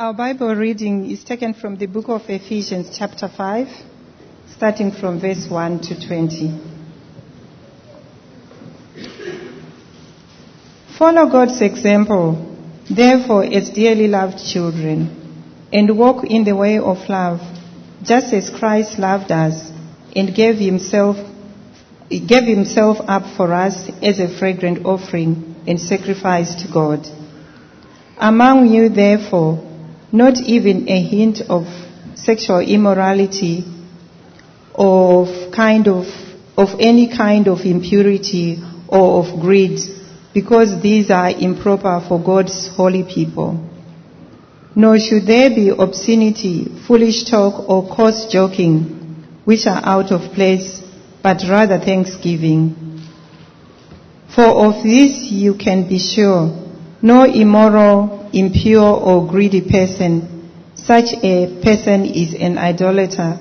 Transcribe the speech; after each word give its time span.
Our 0.00 0.14
Bible 0.14 0.54
reading 0.56 1.10
is 1.10 1.22
taken 1.24 1.52
from 1.52 1.76
the 1.76 1.84
book 1.84 2.08
of 2.08 2.22
Ephesians, 2.26 2.96
chapter 2.96 3.28
5, 3.28 3.68
starting 4.56 4.92
from 4.92 5.20
verse 5.20 5.46
1 5.46 5.80
to 5.80 6.06
20. 6.06 6.58
Follow 10.96 11.30
God's 11.30 11.60
example, 11.60 12.56
therefore, 12.88 13.44
as 13.44 13.68
dearly 13.68 14.08
loved 14.08 14.38
children, 14.42 15.68
and 15.70 15.98
walk 15.98 16.24
in 16.24 16.44
the 16.44 16.56
way 16.56 16.78
of 16.78 16.96
love, 17.10 17.40
just 18.02 18.32
as 18.32 18.48
Christ 18.48 18.98
loved 18.98 19.30
us 19.30 19.70
and 20.16 20.34
gave 20.34 20.56
himself, 20.56 21.16
gave 22.08 22.44
himself 22.44 22.96
up 23.06 23.36
for 23.36 23.52
us 23.52 23.90
as 24.00 24.18
a 24.18 24.34
fragrant 24.38 24.86
offering 24.86 25.56
and 25.66 25.78
sacrifice 25.78 26.54
to 26.62 26.72
God. 26.72 27.06
Among 28.16 28.66
you, 28.68 28.88
therefore, 28.88 29.66
not 30.12 30.38
even 30.40 30.88
a 30.88 31.02
hint 31.02 31.40
of 31.48 31.64
sexual 32.14 32.60
immorality 32.60 33.64
of 34.74 35.52
kind 35.52 35.88
of, 35.88 36.06
of 36.56 36.68
any 36.78 37.08
kind 37.14 37.48
of 37.48 37.60
impurity 37.60 38.62
or 38.88 39.24
of 39.24 39.40
greed, 39.40 39.78
because 40.34 40.80
these 40.82 41.10
are 41.10 41.30
improper 41.30 42.04
for 42.08 42.22
God's 42.22 42.68
holy 42.68 43.04
people. 43.04 43.66
Nor 44.74 44.98
should 44.98 45.26
there 45.26 45.50
be 45.50 45.68
obscenity, 45.68 46.66
foolish 46.86 47.24
talk, 47.24 47.68
or 47.68 47.88
coarse 47.88 48.26
joking, 48.30 49.26
which 49.44 49.66
are 49.66 49.82
out 49.84 50.12
of 50.12 50.32
place, 50.32 50.80
but 51.22 51.42
rather 51.48 51.78
thanksgiving. 51.78 53.00
For 54.34 54.44
of 54.44 54.82
this 54.82 55.30
you 55.30 55.54
can 55.54 55.88
be 55.88 55.98
sure, 55.98 56.56
no 57.02 57.24
immoral, 57.24 58.19
impure, 58.32 58.96
or 58.96 59.26
greedy 59.26 59.60
person, 59.60 60.50
such 60.74 61.12
a 61.22 61.60
person 61.62 62.04
is 62.04 62.34
an 62.34 62.58
idolater, 62.58 63.38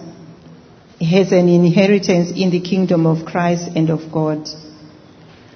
has 1.01 1.31
an 1.31 1.47
inheritance 1.47 2.31
in 2.35 2.49
the 2.49 2.59
kingdom 2.59 3.05
of 3.05 3.25
Christ 3.25 3.69
and 3.75 3.89
of 3.89 4.11
God. 4.11 4.47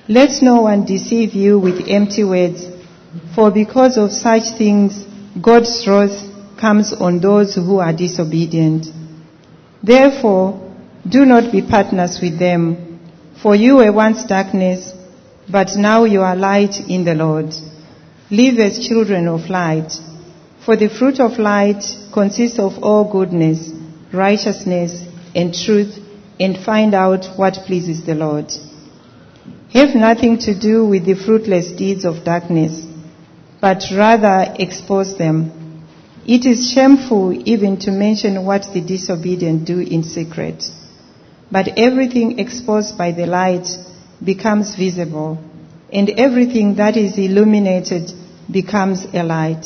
Let 0.07 0.41
no 0.41 0.61
one 0.61 0.85
deceive 0.85 1.33
you 1.33 1.59
with 1.59 1.87
empty 1.87 2.23
words, 2.23 2.65
for 3.35 3.51
because 3.51 3.97
of 3.97 4.11
such 4.11 4.57
things 4.57 5.05
God's 5.41 5.85
wrath 5.87 6.29
comes 6.59 6.93
on 6.93 7.19
those 7.19 7.55
who 7.55 7.79
are 7.79 7.93
disobedient. 7.93 8.87
Therefore, 9.81 10.59
do 11.07 11.25
not 11.25 11.51
be 11.51 11.61
partners 11.61 12.19
with 12.21 12.39
them, 12.39 12.99
for 13.41 13.55
you 13.55 13.77
were 13.77 13.91
once 13.91 14.23
darkness, 14.23 14.93
but 15.51 15.75
now 15.75 16.05
you 16.05 16.21
are 16.21 16.35
light 16.35 16.79
in 16.87 17.03
the 17.03 17.15
Lord. 17.15 17.53
Live 18.33 18.57
as 18.57 18.79
children 18.79 19.27
of 19.27 19.47
light, 19.47 19.93
for 20.65 20.75
the 20.75 20.89
fruit 20.89 21.19
of 21.19 21.37
light 21.37 21.83
consists 22.11 22.57
of 22.57 22.83
all 22.83 23.11
goodness, 23.11 23.69
righteousness, 24.11 25.05
and 25.35 25.53
truth, 25.53 25.99
and 26.39 26.57
find 26.57 26.95
out 26.95 27.27
what 27.35 27.53
pleases 27.67 28.07
the 28.07 28.15
Lord. 28.15 28.51
Have 29.71 29.93
nothing 29.93 30.39
to 30.39 30.59
do 30.59 30.83
with 30.83 31.05
the 31.05 31.13
fruitless 31.13 31.73
deeds 31.73 32.05
of 32.05 32.23
darkness, 32.23 32.83
but 33.61 33.83
rather 33.95 34.51
expose 34.57 35.15
them. 35.15 35.85
It 36.25 36.47
is 36.47 36.71
shameful 36.73 37.33
even 37.47 37.77
to 37.81 37.91
mention 37.91 38.45
what 38.45 38.65
the 38.73 38.81
disobedient 38.81 39.65
do 39.65 39.79
in 39.79 40.01
secret. 40.01 40.63
But 41.51 41.77
everything 41.77 42.39
exposed 42.39 42.97
by 42.97 43.11
the 43.11 43.27
light 43.27 43.67
becomes 44.25 44.73
visible, 44.73 45.37
and 45.91 46.09
everything 46.09 46.77
that 46.77 46.97
is 46.97 47.19
illuminated 47.19 48.11
becomes 48.51 49.05
a 49.13 49.23
light. 49.23 49.65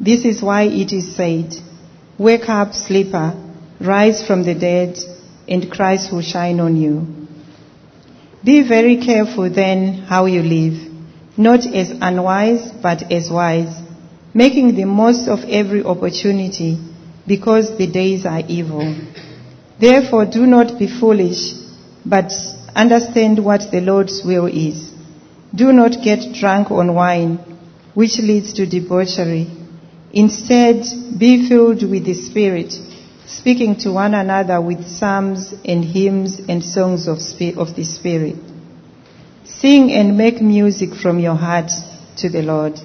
This 0.00 0.24
is 0.24 0.42
why 0.42 0.62
it 0.62 0.92
is 0.92 1.14
said, 1.14 1.54
Wake 2.18 2.48
up, 2.48 2.74
sleeper, 2.74 3.34
rise 3.80 4.26
from 4.26 4.44
the 4.44 4.54
dead, 4.54 4.98
and 5.48 5.70
Christ 5.70 6.12
will 6.12 6.22
shine 6.22 6.60
on 6.60 6.76
you. 6.76 7.06
Be 8.44 8.66
very 8.66 8.96
careful 9.04 9.50
then 9.50 10.04
how 10.08 10.24
you 10.26 10.42
live, 10.42 10.90
not 11.36 11.66
as 11.66 11.90
unwise, 11.90 12.70
but 12.82 13.12
as 13.12 13.30
wise, 13.30 13.74
making 14.32 14.76
the 14.76 14.84
most 14.84 15.28
of 15.28 15.40
every 15.44 15.82
opportunity, 15.82 16.78
because 17.26 17.76
the 17.76 17.86
days 17.86 18.24
are 18.24 18.42
evil. 18.48 18.96
Therefore, 19.78 20.24
do 20.24 20.46
not 20.46 20.78
be 20.78 20.88
foolish, 20.88 21.52
but 22.04 22.32
understand 22.74 23.44
what 23.44 23.70
the 23.70 23.80
Lord's 23.80 24.22
will 24.24 24.46
is. 24.46 24.90
Do 25.54 25.72
not 25.72 26.02
get 26.02 26.32
drunk 26.34 26.70
on 26.70 26.94
wine, 26.94 27.49
which 27.94 28.18
leads 28.18 28.52
to 28.54 28.66
debauchery. 28.66 29.46
Instead, 30.12 30.84
be 31.18 31.48
filled 31.48 31.88
with 31.88 32.04
the 32.04 32.14
Spirit, 32.14 32.72
speaking 33.26 33.76
to 33.76 33.92
one 33.92 34.14
another 34.14 34.60
with 34.60 34.86
psalms 34.86 35.54
and 35.64 35.84
hymns 35.84 36.40
and 36.48 36.64
songs 36.64 37.06
of, 37.06 37.18
of 37.56 37.76
the 37.76 37.84
Spirit. 37.84 38.36
Sing 39.44 39.92
and 39.92 40.16
make 40.16 40.40
music 40.40 40.94
from 40.94 41.18
your 41.18 41.34
heart 41.34 41.70
to 42.16 42.28
the 42.28 42.42
Lord, 42.42 42.80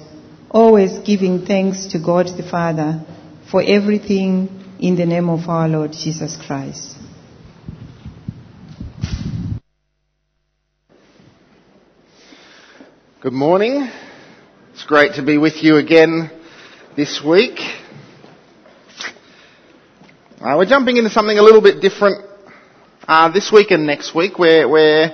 always 0.50 0.98
giving 0.98 1.44
thanks 1.46 1.86
to 1.88 1.98
God 1.98 2.26
the 2.36 2.42
Father 2.42 3.04
for 3.50 3.62
everything 3.62 4.48
in 4.78 4.96
the 4.96 5.06
name 5.06 5.28
of 5.28 5.48
our 5.48 5.68
Lord 5.68 5.92
Jesus 5.92 6.36
Christ. 6.36 6.96
Good 13.20 13.32
morning. 13.32 13.90
Great 14.86 15.14
to 15.14 15.22
be 15.24 15.36
with 15.36 15.64
you 15.64 15.78
again 15.78 16.30
this 16.94 17.20
week. 17.20 17.58
Uh, 20.40 20.54
we're 20.56 20.64
jumping 20.64 20.96
into 20.96 21.10
something 21.10 21.36
a 21.36 21.42
little 21.42 21.60
bit 21.60 21.80
different 21.80 22.24
uh, 23.08 23.28
this 23.32 23.50
week 23.50 23.72
and 23.72 23.84
next 23.84 24.14
week. 24.14 24.38
We're, 24.38 24.70
we're 24.70 25.10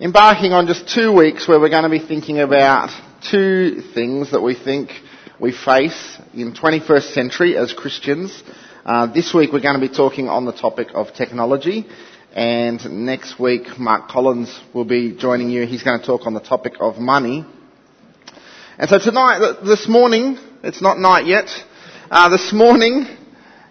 embarking 0.00 0.52
on 0.52 0.66
just 0.66 0.92
two 0.92 1.12
weeks 1.12 1.46
where 1.46 1.60
we're 1.60 1.68
going 1.68 1.84
to 1.84 1.88
be 1.88 2.00
thinking 2.00 2.40
about 2.40 2.90
two 3.30 3.82
things 3.94 4.32
that 4.32 4.40
we 4.40 4.56
think 4.56 4.90
we 5.38 5.52
face 5.52 6.18
in 6.34 6.52
21st 6.52 7.12
century 7.12 7.56
as 7.56 7.72
Christians. 7.72 8.42
Uh, 8.84 9.06
this 9.06 9.32
week 9.32 9.52
we're 9.52 9.60
going 9.60 9.80
to 9.80 9.88
be 9.88 9.94
talking 9.94 10.28
on 10.28 10.46
the 10.46 10.52
topic 10.52 10.88
of 10.94 11.14
technology. 11.14 11.86
And 12.32 13.06
next 13.06 13.38
week, 13.38 13.78
Mark 13.78 14.08
Collins 14.08 14.60
will 14.74 14.84
be 14.84 15.16
joining 15.16 15.48
you. 15.48 15.64
He's 15.64 15.84
going 15.84 16.00
to 16.00 16.04
talk 16.04 16.22
on 16.26 16.34
the 16.34 16.40
topic 16.40 16.72
of 16.80 16.98
money. 16.98 17.46
And 18.78 18.88
so 18.88 18.98
tonight, 18.98 19.58
this 19.66 19.86
morning, 19.86 20.38
it's 20.62 20.80
not 20.80 20.98
night 20.98 21.26
yet, 21.26 21.50
uh, 22.10 22.30
this 22.30 22.54
morning, 22.54 23.06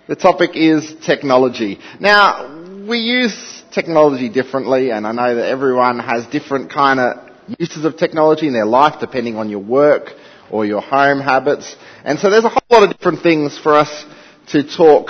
the 0.08 0.16
topic 0.16 0.52
is 0.54 0.94
technology. 1.04 1.80
Now, 2.00 2.86
we 2.88 3.00
use 3.00 3.64
technology 3.72 4.30
differently, 4.30 4.92
and 4.92 5.08
I 5.08 5.12
know 5.12 5.36
that 5.36 5.50
everyone 5.50 5.98
has 5.98 6.28
different 6.28 6.72
kind 6.72 7.00
of 7.00 7.32
uses 7.58 7.84
of 7.84 7.98
technology 7.98 8.46
in 8.46 8.54
their 8.54 8.68
life, 8.68 9.00
depending 9.00 9.38
on 9.38 9.50
your 9.50 9.62
work 9.62 10.12
or 10.52 10.68
your 10.68 10.82
home 10.82 11.20
habits. 11.20 11.76
And 12.06 12.20
so 12.20 12.30
there's 12.30 12.46
a 12.46 12.50
whole 12.50 12.62
lot 12.70 12.84
of 12.84 12.96
different 12.96 13.24
things 13.24 13.58
for 13.58 13.74
us 13.74 14.06
to 14.50 14.62
talk 14.64 15.10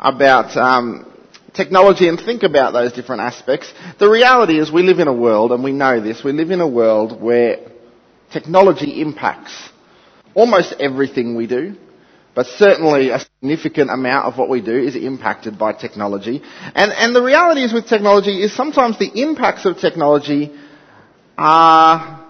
about 0.00 0.56
um, 0.56 1.06
technology 1.54 2.08
and 2.08 2.18
think 2.18 2.42
about 2.42 2.72
those 2.72 2.92
different 2.92 3.22
aspects. 3.22 3.72
The 4.00 4.10
reality 4.10 4.58
is 4.58 4.72
we 4.72 4.82
live 4.82 4.98
in 4.98 5.06
a 5.06 5.14
world, 5.14 5.52
and 5.52 5.62
we 5.62 5.70
know 5.70 6.00
this, 6.00 6.24
we 6.24 6.32
live 6.32 6.50
in 6.50 6.60
a 6.60 6.68
world 6.68 7.22
where 7.22 7.70
technology 8.32 9.00
impacts 9.00 9.70
almost 10.34 10.74
everything 10.78 11.34
we 11.36 11.46
do, 11.46 11.74
but 12.34 12.46
certainly 12.46 13.10
a 13.10 13.18
significant 13.18 13.90
amount 13.90 14.26
of 14.26 14.38
what 14.38 14.48
we 14.48 14.60
do 14.60 14.76
is 14.76 14.94
impacted 14.96 15.58
by 15.58 15.72
technology. 15.72 16.42
And, 16.74 16.92
and 16.92 17.14
the 17.14 17.22
reality 17.22 17.62
is 17.62 17.72
with 17.72 17.86
technology 17.86 18.42
is 18.42 18.54
sometimes 18.54 18.98
the 18.98 19.10
impacts 19.22 19.64
of 19.66 19.78
technology 19.78 20.52
are, 21.36 22.24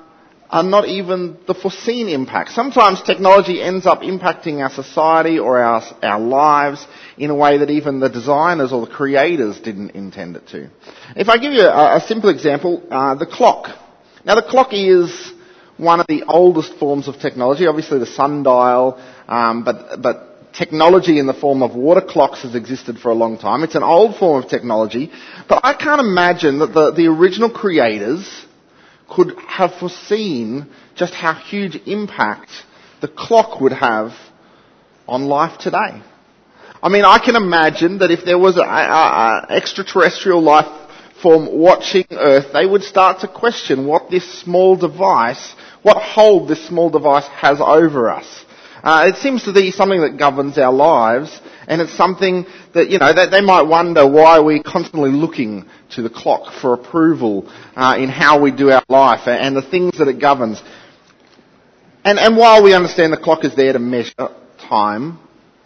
are 0.48 0.62
not 0.62 0.88
even 0.88 1.36
the 1.46 1.54
foreseen 1.54 2.08
impacts. 2.08 2.54
Sometimes 2.54 3.02
technology 3.02 3.60
ends 3.60 3.86
up 3.86 4.00
impacting 4.00 4.62
our 4.62 4.70
society 4.70 5.38
or 5.38 5.60
our, 5.60 5.82
our 6.02 6.20
lives 6.20 6.86
in 7.18 7.28
a 7.28 7.34
way 7.34 7.58
that 7.58 7.68
even 7.70 8.00
the 8.00 8.08
designers 8.08 8.72
or 8.72 8.86
the 8.86 8.92
creators 8.92 9.60
didn't 9.60 9.90
intend 9.90 10.36
it 10.36 10.48
to. 10.48 10.70
If 11.14 11.28
I 11.28 11.36
give 11.36 11.52
you 11.52 11.62
a, 11.62 11.96
a 11.96 12.00
simple 12.00 12.30
example, 12.30 12.82
uh, 12.90 13.16
the 13.16 13.26
clock. 13.26 13.68
Now 14.24 14.34
the 14.34 14.42
clock 14.42 14.68
is 14.72 15.32
one 15.80 16.00
of 16.00 16.06
the 16.06 16.24
oldest 16.28 16.74
forms 16.74 17.08
of 17.08 17.18
technology, 17.18 17.66
obviously 17.66 17.98
the 17.98 18.06
sundial, 18.06 19.00
um, 19.28 19.64
but, 19.64 20.00
but 20.02 20.52
technology 20.52 21.18
in 21.18 21.26
the 21.26 21.34
form 21.34 21.62
of 21.62 21.74
water 21.74 22.00
clocks 22.00 22.42
has 22.42 22.54
existed 22.54 22.98
for 22.98 23.10
a 23.10 23.14
long 23.14 23.38
time. 23.38 23.62
It's 23.62 23.74
an 23.74 23.82
old 23.82 24.16
form 24.16 24.42
of 24.42 24.48
technology, 24.50 25.10
but 25.48 25.60
I 25.64 25.74
can't 25.74 26.00
imagine 26.00 26.58
that 26.58 26.74
the, 26.74 26.92
the 26.92 27.06
original 27.06 27.50
creators 27.50 28.46
could 29.08 29.36
have 29.48 29.74
foreseen 29.74 30.70
just 30.94 31.14
how 31.14 31.34
huge 31.34 31.76
impact 31.86 32.50
the 33.00 33.08
clock 33.08 33.60
would 33.60 33.72
have 33.72 34.12
on 35.08 35.24
life 35.24 35.58
today. 35.58 36.02
I 36.82 36.88
mean, 36.88 37.04
I 37.04 37.18
can 37.18 37.36
imagine 37.36 37.98
that 37.98 38.10
if 38.10 38.24
there 38.24 38.38
was 38.38 38.56
an 38.56 39.44
extraterrestrial 39.50 40.40
life 40.40 40.66
form 41.22 41.46
watching 41.52 42.04
Earth, 42.10 42.52
they 42.52 42.64
would 42.64 42.82
start 42.82 43.20
to 43.20 43.28
question 43.28 43.86
what 43.86 44.10
this 44.10 44.40
small 44.40 44.76
device 44.76 45.54
what 45.82 45.96
hold 46.02 46.48
this 46.48 46.66
small 46.66 46.90
device 46.90 47.26
has 47.28 47.60
over 47.60 48.10
us. 48.10 48.44
Uh, 48.82 49.10
it 49.12 49.16
seems 49.16 49.44
to 49.44 49.52
be 49.52 49.70
something 49.70 50.00
that 50.00 50.18
governs 50.18 50.56
our 50.56 50.72
lives, 50.72 51.38
and 51.68 51.82
it's 51.82 51.92
something 51.92 52.46
that, 52.72 52.88
you 52.88 52.98
know, 52.98 53.12
that 53.12 53.30
they 53.30 53.42
might 53.42 53.62
wonder 53.62 54.08
why 54.08 54.40
we're 54.40 54.62
constantly 54.62 55.10
looking 55.10 55.66
to 55.90 56.02
the 56.02 56.08
clock 56.08 56.52
for 56.60 56.72
approval 56.72 57.50
uh, 57.76 57.96
in 57.98 58.08
how 58.08 58.40
we 58.40 58.50
do 58.50 58.70
our 58.70 58.82
life 58.88 59.26
and 59.26 59.54
the 59.54 59.62
things 59.62 59.98
that 59.98 60.08
it 60.08 60.18
governs. 60.18 60.62
And, 62.04 62.18
and 62.18 62.38
while 62.38 62.62
we 62.62 62.72
understand 62.72 63.12
the 63.12 63.18
clock 63.18 63.44
is 63.44 63.54
there 63.54 63.74
to 63.74 63.78
measure 63.78 64.14
time 64.58 65.18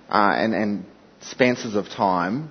uh, 0.08 0.34
and, 0.36 0.52
and 0.52 0.84
of 1.76 1.88
time, 1.88 2.50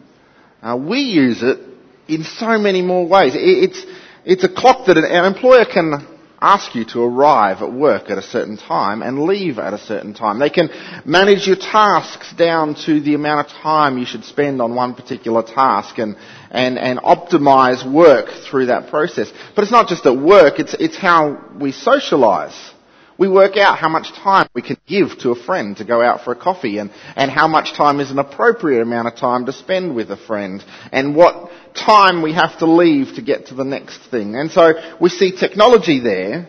uh, 0.62 0.78
we 0.78 1.00
use 1.00 1.44
it 1.44 1.60
in 2.08 2.24
so 2.24 2.58
many 2.58 2.82
more 2.82 3.06
ways. 3.06 3.36
It, 3.36 3.40
it's, 3.42 3.86
it's 4.24 4.44
a 4.46 4.50
clock 4.50 4.88
that 4.88 4.98
an, 4.98 5.04
an 5.04 5.26
employer 5.26 5.66
can 5.66 6.13
ask 6.44 6.76
you 6.76 6.84
to 6.84 7.02
arrive 7.02 7.62
at 7.62 7.72
work 7.72 8.10
at 8.10 8.18
a 8.18 8.22
certain 8.22 8.58
time 8.58 9.02
and 9.02 9.24
leave 9.24 9.60
at 9.60 9.74
a 9.74 9.78
certain 9.78 10.14
time. 10.14 10.40
They 10.40 10.50
can 10.50 10.70
manage 11.06 11.48
your 11.48 11.56
tasks 11.56 12.34
down 12.34 12.76
to 12.86 13.00
the 13.00 13.14
amount 13.14 13.48
of 13.48 13.54
time 13.54 13.98
you 13.98 14.06
should 14.06 14.26
spend 14.26 14.62
on 14.62 14.76
one 14.76 14.94
particular 14.94 15.42
task 15.42 15.98
and, 16.00 16.18
and, 16.52 16.78
and 16.78 17.00
optimize 17.00 17.90
work 17.90 18.28
through 18.50 18.66
that 18.66 18.90
process. 18.90 19.32
But 19.56 19.64
it's 19.64 19.72
not 19.72 19.88
just 19.88 20.06
at 20.06 20.18
work, 20.18 20.60
it's, 20.60 20.74
it's 20.74 20.98
how 20.98 21.40
we 21.58 21.72
socialize. 21.72 22.73
We 23.18 23.28
work 23.28 23.58
out 23.58 23.78
how 23.78 23.90
much 23.90 24.12
time 24.14 24.48
we 24.54 24.62
can 24.62 24.78
give 24.88 25.20
to 25.20 25.32
a 25.32 25.36
friend 25.36 25.78
to 25.78 25.86
go 25.86 26.02
out 26.02 26.24
for 26.24 26.34
a 26.34 26.36
coffee 26.36 26.80
and, 26.80 26.92
and 27.16 27.30
how 27.30 27.48
much 27.48 27.74
time 27.74 28.00
is 28.00 28.10
an 28.10 28.20
appropriate 28.20 28.82
amount 28.82 29.08
of 29.08 29.16
time 29.16 29.46
to 29.46 29.54
spend 29.54 29.96
with 29.96 30.10
a 30.12 30.18
friend 30.18 30.64
and 30.92 31.16
what 31.16 31.52
time 31.76 32.22
we 32.22 32.34
have 32.34 32.58
to 32.60 32.66
leave 32.66 33.16
to 33.16 33.22
get 33.22 33.48
to 33.48 33.56
the 33.56 33.64
next 33.64 34.00
thing. 34.10 34.36
And 34.36 34.52
so 34.52 34.74
we 35.00 35.10
see 35.10 35.32
technology 35.32 36.00
there 36.00 36.48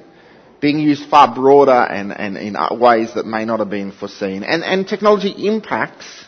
being 0.60 0.78
used 0.78 1.08
far 1.10 1.34
broader 1.34 1.72
and, 1.72 2.10
and 2.18 2.38
in 2.38 2.56
ways 2.78 3.12
that 3.14 3.26
may 3.26 3.44
not 3.44 3.58
have 3.58 3.68
been 3.68 3.92
foreseen. 3.92 4.42
And, 4.42 4.64
and 4.64 4.88
technology 4.88 5.46
impacts 5.46 6.24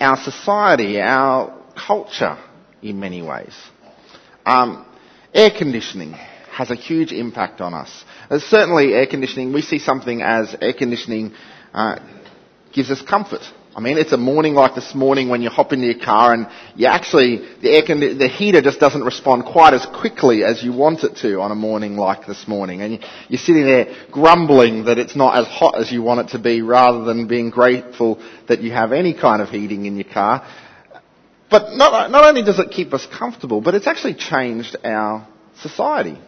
our 0.00 0.16
society, 0.16 1.00
our 1.00 1.56
culture 1.76 2.36
in 2.82 2.98
many 2.98 3.22
ways. 3.22 3.54
Um, 4.44 4.84
air 5.32 5.50
conditioning 5.56 6.16
has 6.58 6.72
a 6.72 6.74
huge 6.74 7.12
impact 7.12 7.60
on 7.60 7.72
us. 7.72 8.04
Uh, 8.28 8.40
certainly 8.40 8.92
air 8.92 9.06
conditioning, 9.06 9.52
we 9.52 9.62
see 9.62 9.78
something 9.78 10.22
as 10.22 10.56
air 10.60 10.72
conditioning 10.72 11.32
uh, 11.72 12.00
gives 12.74 12.90
us 12.90 13.00
comfort. 13.00 13.42
I 13.76 13.80
mean, 13.80 13.96
it's 13.96 14.10
a 14.10 14.16
morning 14.16 14.54
like 14.54 14.74
this 14.74 14.92
morning 14.92 15.28
when 15.28 15.40
you 15.40 15.50
hop 15.50 15.72
into 15.72 15.86
your 15.86 16.04
car 16.04 16.34
and 16.34 16.48
you 16.74 16.88
actually, 16.88 17.36
the 17.62 17.70
air 17.70 17.82
the 17.86 18.26
heater 18.26 18.60
just 18.60 18.80
doesn't 18.80 19.04
respond 19.04 19.44
quite 19.44 19.72
as 19.72 19.86
quickly 19.86 20.42
as 20.42 20.64
you 20.64 20.72
want 20.72 21.04
it 21.04 21.14
to 21.18 21.40
on 21.40 21.52
a 21.52 21.54
morning 21.54 21.96
like 21.96 22.26
this 22.26 22.48
morning. 22.48 22.80
And 22.80 23.04
you're 23.28 23.38
sitting 23.38 23.64
there 23.64 23.94
grumbling 24.10 24.86
that 24.86 24.98
it's 24.98 25.14
not 25.14 25.38
as 25.38 25.46
hot 25.46 25.78
as 25.78 25.92
you 25.92 26.02
want 26.02 26.26
it 26.26 26.32
to 26.32 26.40
be 26.40 26.60
rather 26.60 27.04
than 27.04 27.28
being 27.28 27.50
grateful 27.50 28.20
that 28.48 28.62
you 28.62 28.72
have 28.72 28.90
any 28.90 29.14
kind 29.14 29.40
of 29.40 29.48
heating 29.48 29.86
in 29.86 29.94
your 29.94 30.12
car. 30.12 30.44
But 31.48 31.76
not, 31.76 32.10
not 32.10 32.24
only 32.24 32.42
does 32.42 32.58
it 32.58 32.72
keep 32.72 32.92
us 32.92 33.06
comfortable, 33.06 33.60
but 33.60 33.76
it's 33.76 33.86
actually 33.86 34.14
changed 34.14 34.74
our 34.82 35.24
society. 35.60 36.18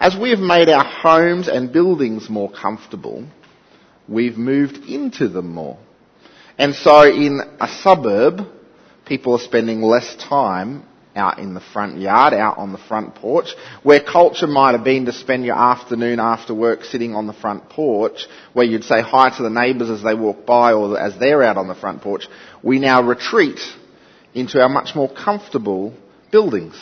As 0.00 0.16
we 0.16 0.30
have 0.30 0.38
made 0.38 0.68
our 0.68 0.84
homes 0.84 1.48
and 1.48 1.72
buildings 1.72 2.30
more 2.30 2.50
comfortable, 2.50 3.26
we've 4.08 4.38
moved 4.38 4.76
into 4.88 5.26
them 5.28 5.52
more. 5.52 5.76
And 6.56 6.72
so 6.74 7.02
in 7.02 7.40
a 7.60 7.66
suburb, 7.66 8.46
people 9.06 9.32
are 9.32 9.40
spending 9.40 9.82
less 9.82 10.14
time 10.16 10.84
out 11.16 11.40
in 11.40 11.52
the 11.52 11.60
front 11.60 11.98
yard, 11.98 12.32
out 12.32 12.58
on 12.58 12.70
the 12.70 12.78
front 12.78 13.16
porch, 13.16 13.48
where 13.82 13.98
culture 13.98 14.46
might 14.46 14.72
have 14.72 14.84
been 14.84 15.06
to 15.06 15.12
spend 15.12 15.44
your 15.44 15.56
afternoon 15.56 16.20
after 16.20 16.54
work 16.54 16.84
sitting 16.84 17.16
on 17.16 17.26
the 17.26 17.32
front 17.32 17.68
porch, 17.68 18.28
where 18.52 18.64
you'd 18.64 18.84
say 18.84 19.02
hi 19.02 19.36
to 19.36 19.42
the 19.42 19.50
neighbours 19.50 19.90
as 19.90 20.04
they 20.04 20.14
walk 20.14 20.46
by 20.46 20.74
or 20.74 20.96
as 20.96 21.18
they're 21.18 21.42
out 21.42 21.56
on 21.56 21.66
the 21.66 21.74
front 21.74 22.02
porch, 22.02 22.28
we 22.62 22.78
now 22.78 23.02
retreat 23.02 23.58
into 24.32 24.60
our 24.62 24.68
much 24.68 24.94
more 24.94 25.12
comfortable 25.12 25.92
buildings. 26.30 26.76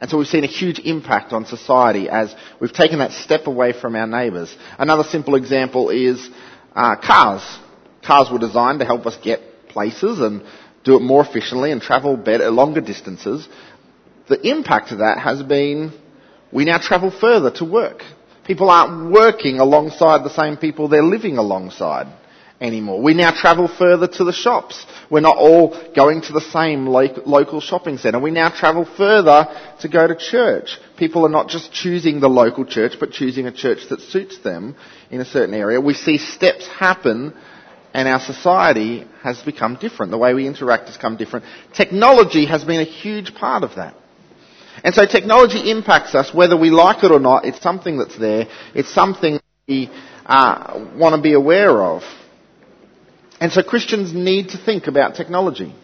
And 0.00 0.08
so 0.08 0.18
we've 0.18 0.28
seen 0.28 0.44
a 0.44 0.48
huge 0.48 0.78
impact 0.78 1.32
on 1.32 1.44
society 1.44 2.08
as 2.08 2.34
we've 2.60 2.72
taken 2.72 3.00
that 3.00 3.12
step 3.12 3.46
away 3.46 3.72
from 3.72 3.96
our 3.96 4.06
neighbours. 4.06 4.54
Another 4.78 5.02
simple 5.02 5.34
example 5.34 5.90
is 5.90 6.28
uh, 6.74 6.96
cars. 6.96 7.42
Cars 8.04 8.30
were 8.30 8.38
designed 8.38 8.78
to 8.78 8.86
help 8.86 9.06
us 9.06 9.18
get 9.22 9.40
places 9.68 10.20
and 10.20 10.44
do 10.84 10.96
it 10.96 11.02
more 11.02 11.24
efficiently 11.24 11.72
and 11.72 11.82
travel 11.82 12.16
better, 12.16 12.50
longer 12.50 12.80
distances. 12.80 13.48
The 14.28 14.40
impact 14.48 14.92
of 14.92 14.98
that 14.98 15.18
has 15.18 15.42
been 15.42 15.92
we 16.52 16.64
now 16.64 16.78
travel 16.78 17.10
further 17.10 17.50
to 17.52 17.64
work. 17.64 18.02
People 18.46 18.70
aren't 18.70 19.12
working 19.12 19.58
alongside 19.58 20.24
the 20.24 20.30
same 20.30 20.56
people 20.56 20.88
they're 20.88 21.02
living 21.02 21.36
alongside 21.36 22.06
anymore. 22.60 23.00
We 23.00 23.14
now 23.14 23.30
travel 23.30 23.68
further 23.68 24.08
to 24.08 24.24
the 24.24 24.32
shops. 24.32 24.84
We're 25.10 25.20
not 25.20 25.36
all 25.36 25.76
going 25.94 26.22
to 26.22 26.32
the 26.32 26.40
same 26.40 26.86
local 26.86 27.60
shopping 27.60 27.98
centre. 27.98 28.18
We 28.18 28.30
now 28.30 28.50
travel 28.50 28.84
further 28.84 29.46
to 29.80 29.88
go 29.88 30.06
to 30.06 30.16
church. 30.16 30.78
People 30.96 31.24
are 31.24 31.30
not 31.30 31.48
just 31.48 31.72
choosing 31.72 32.20
the 32.20 32.28
local 32.28 32.64
church, 32.64 32.94
but 32.98 33.12
choosing 33.12 33.46
a 33.46 33.52
church 33.52 33.88
that 33.90 34.00
suits 34.00 34.38
them 34.38 34.76
in 35.10 35.20
a 35.20 35.24
certain 35.24 35.54
area. 35.54 35.80
We 35.80 35.94
see 35.94 36.18
steps 36.18 36.66
happen 36.66 37.34
and 37.94 38.06
our 38.08 38.20
society 38.20 39.06
has 39.22 39.40
become 39.42 39.76
different. 39.76 40.10
The 40.10 40.18
way 40.18 40.34
we 40.34 40.46
interact 40.46 40.86
has 40.88 40.96
become 40.96 41.16
different. 41.16 41.46
Technology 41.74 42.46
has 42.46 42.64
been 42.64 42.80
a 42.80 42.84
huge 42.84 43.34
part 43.34 43.62
of 43.64 43.76
that. 43.76 43.94
And 44.84 44.94
so 44.94 45.06
technology 45.06 45.70
impacts 45.70 46.14
us 46.14 46.32
whether 46.32 46.56
we 46.56 46.70
like 46.70 47.02
it 47.02 47.10
or 47.10 47.18
not. 47.18 47.44
It's 47.44 47.60
something 47.60 47.98
that's 47.98 48.16
there. 48.16 48.46
It's 48.74 48.92
something 48.92 49.40
we 49.66 49.90
uh, 50.24 50.88
want 50.94 51.16
to 51.16 51.22
be 51.22 51.32
aware 51.32 51.82
of. 51.82 52.02
And 53.40 53.52
so 53.52 53.62
Christians 53.62 54.12
need 54.12 54.50
to 54.50 54.58
think 54.58 54.86
about 54.86 55.14
technology. 55.14 55.74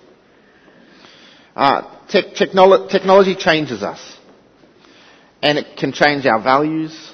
Uh, 1.54 1.82
te- 2.08 2.32
technolo- 2.34 2.88
technology 2.90 3.34
changes 3.36 3.82
us. 3.82 4.00
And 5.40 5.58
it 5.58 5.76
can 5.76 5.92
change 5.92 6.26
our 6.26 6.40
values, 6.42 7.12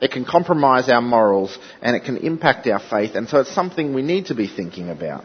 it 0.00 0.12
can 0.12 0.24
compromise 0.24 0.88
our 0.88 1.02
morals, 1.02 1.58
and 1.82 1.96
it 1.96 2.04
can 2.04 2.16
impact 2.18 2.66
our 2.68 2.78
faith. 2.78 3.16
And 3.16 3.28
so 3.28 3.40
it's 3.40 3.52
something 3.54 3.92
we 3.92 4.02
need 4.02 4.26
to 4.26 4.34
be 4.34 4.46
thinking 4.46 4.88
about. 4.88 5.24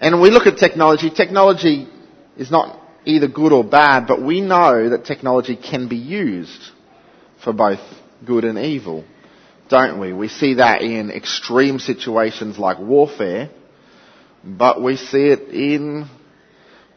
And 0.00 0.14
when 0.14 0.22
we 0.22 0.30
look 0.30 0.46
at 0.46 0.56
technology, 0.56 1.10
technology 1.10 1.88
is 2.36 2.50
not 2.50 2.78
either 3.04 3.28
good 3.28 3.52
or 3.52 3.64
bad, 3.64 4.06
but 4.06 4.22
we 4.22 4.40
know 4.40 4.88
that 4.90 5.04
technology 5.04 5.56
can 5.56 5.88
be 5.88 5.96
used 5.96 6.70
for 7.42 7.52
both 7.52 7.80
good 8.24 8.44
and 8.44 8.58
evil 8.58 9.04
don't 9.72 9.98
we? 9.98 10.12
We 10.12 10.28
see 10.28 10.54
that 10.54 10.82
in 10.82 11.10
extreme 11.10 11.78
situations 11.78 12.58
like 12.58 12.78
warfare, 12.78 13.48
but 14.44 14.82
we 14.82 14.96
see 14.96 15.28
it 15.28 15.48
in 15.48 16.10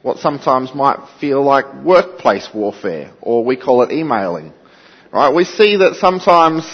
what 0.02 0.18
sometimes 0.18 0.76
might 0.76 1.00
feel 1.22 1.42
like 1.42 1.74
workplace 1.86 2.50
warfare, 2.54 3.14
or 3.22 3.46
we 3.46 3.56
call 3.56 3.82
it 3.84 3.94
emailing. 3.94 4.52
Right? 5.10 5.34
We 5.34 5.46
see 5.46 5.78
that 5.78 5.96
sometimes 5.96 6.66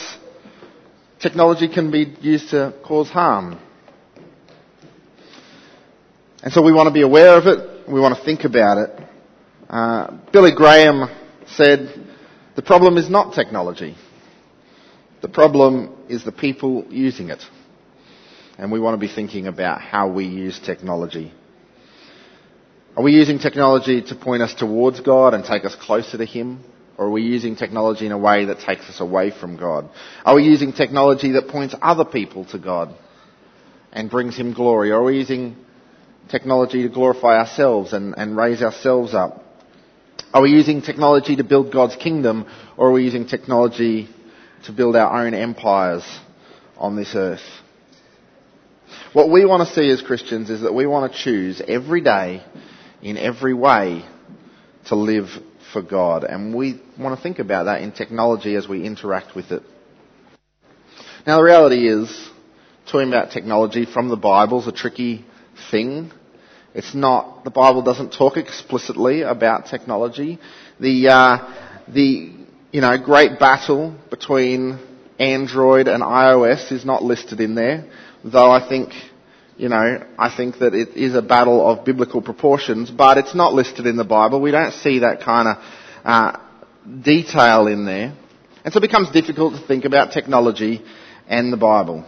technology 1.20 1.68
can 1.68 1.92
be 1.92 2.16
used 2.20 2.50
to 2.50 2.74
cause 2.84 3.10
harm. 3.10 3.60
And 6.42 6.52
so 6.52 6.64
we 6.64 6.74
want 6.74 6.88
to 6.88 6.94
be 6.94 7.04
aware 7.04 7.38
of 7.38 7.46
it, 7.46 7.88
we 7.88 8.00
want 8.00 8.18
to 8.18 8.26
think 8.26 8.44
about 8.44 8.80
it. 8.80 8.90
Uh, 9.70 10.18
Billy 10.34 10.52
Graham 10.56 11.12
said, 11.46 11.94
the 12.56 12.64
problem 12.64 12.98
is 12.98 13.08
not 13.08 13.36
technology. 13.36 13.96
The 15.22 15.30
problem 15.30 15.96
is 16.10 16.24
the 16.24 16.32
people 16.32 16.86
using 16.90 17.30
it. 17.30 17.44
And 18.58 18.72
we 18.72 18.80
want 18.80 18.96
to 18.96 19.08
be 19.08 19.14
thinking 19.14 19.48
about 19.48 19.82
how 19.82 20.10
we 20.10 20.26
use 20.26 20.60
technology. 20.60 21.32
Are 22.98 23.04
we 23.04 23.14
using 23.14 23.40
technology 23.40 24.02
to 24.02 24.16
point 24.16 24.42
us 24.42 24.54
towards 24.54 25.00
God 25.00 25.34
and 25.34 25.46
take 25.46 25.64
us 25.64 25.76
closer 25.76 26.18
to 26.18 26.26
Him? 26.26 26.64
Or 26.98 27.06
are 27.06 27.12
we 27.12 27.22
using 27.22 27.56
technology 27.56 28.06
in 28.06 28.12
a 28.12 28.18
way 28.18 28.46
that 28.46 28.60
takes 28.60 28.90
us 28.90 29.00
away 29.00 29.32
from 29.32 29.58
God? 29.58 29.90
Are 30.26 30.36
we 30.36 30.44
using 30.44 30.74
technology 30.74 31.32
that 31.32 31.48
points 31.48 31.74
other 31.82 32.06
people 32.06 32.46
to 32.46 32.60
God 32.60 32.94
and 33.92 34.10
brings 34.10 34.36
Him 34.36 34.54
glory? 34.54 34.92
Or 34.92 35.00
are 35.00 35.04
we 35.04 35.18
using 35.18 35.56
technology 36.30 36.84
to 36.84 36.90
glorify 36.90 37.38
ourselves 37.38 37.94
and, 37.94 38.16
and 38.18 38.36
raise 38.36 38.62
ourselves 38.62 39.14
up? 39.14 39.44
Are 40.34 40.42
we 40.42 40.52
using 40.52 40.82
technology 40.82 41.38
to 41.38 41.44
build 41.44 41.72
God's 41.72 41.96
kingdom? 41.96 42.46
Or 42.78 42.90
are 42.90 42.94
we 42.94 43.04
using 43.04 43.28
technology 43.28 44.10
to 44.66 44.72
build 44.72 44.96
our 44.96 45.26
own 45.26 45.34
empires 45.34 46.04
on 46.78 46.96
this 46.96 47.14
earth. 47.16 47.42
What 49.14 49.30
we 49.30 49.46
want 49.46 49.68
to 49.68 49.74
see 49.74 49.90
as 49.90 50.02
Christians 50.02 50.50
is 50.50 50.62
that 50.62 50.74
we 50.74 50.86
want 50.86 51.12
to 51.12 51.18
choose 51.18 51.62
every 51.68 52.02
day, 52.02 52.44
in 53.02 53.18
every 53.18 53.54
way, 53.54 54.06
to 54.88 54.96
live 54.96 55.30
for 55.72 55.82
God. 55.82 56.24
And 56.24 56.54
we 56.56 56.82
want 56.98 57.18
to 57.18 57.22
think 57.22 57.40
about 57.40 57.66
that 57.66 57.82
in 57.82 57.92
technology 57.92 58.56
as 58.56 58.68
we 58.68 58.86
interact 58.86 59.36
with 59.36 59.52
it. 59.52 59.64
Now 61.26 61.38
the 61.38 61.44
reality 61.44 61.88
is, 61.88 62.30
talking 62.92 63.08
about 63.08 63.32
technology 63.32 63.86
from 63.86 64.10
the 64.10 64.18
Bible 64.18 64.62
is 64.62 64.68
a 64.68 64.72
tricky 64.72 65.26
thing. 65.70 66.12
It's 66.74 66.96
not, 66.96 67.44
the 67.44 67.52
Bible 67.52 67.82
doesn't 67.82 68.14
talk 68.14 68.38
explicitly 68.38 69.22
about 69.22 69.68
technology. 69.68 70.40
The, 70.80 71.10
uh, 71.10 71.84
the 71.88 72.41
you 72.72 72.80
know, 72.82 72.98
great 72.98 73.38
battle 73.40 73.96
between 74.10 74.80
Android 75.20 75.88
and 75.88 76.02
iOS 76.02 76.72
is 76.72 76.86
not 76.86 77.04
listed 77.04 77.40
in 77.42 77.54
there, 77.54 77.86
though 78.24 78.50
I 78.50 78.68
think, 78.68 78.94
you 79.58 79.68
know, 79.70 80.06
I 80.18 80.36
think 80.36 80.60
that 80.60 80.74
it 80.74 80.90
is 80.96 81.14
a 81.14 81.22
battle 81.22 81.68
of 81.70 81.86
biblical 81.86 82.22
proportions, 82.22 82.90
but 82.90 83.18
it's 83.18 83.36
not 83.36 83.54
listed 83.54 83.86
in 83.88 83.98
the 83.98 84.06
Bible. 84.06 84.40
We 84.42 84.52
don't 84.52 84.74
see 84.74 85.00
that 85.00 85.22
kind 85.22 85.50
of 85.50 85.58
uh, 86.06 86.40
detail 87.04 87.68
in 87.68 87.86
there. 87.86 88.16
And 88.64 88.74
so 88.74 88.78
it 88.78 88.82
becomes 88.82 89.12
difficult 89.12 89.56
to 89.60 89.68
think 89.68 89.86
about 89.86 90.12
technology 90.14 90.82
and 91.28 91.52
the 91.52 91.58
Bible. 91.58 92.06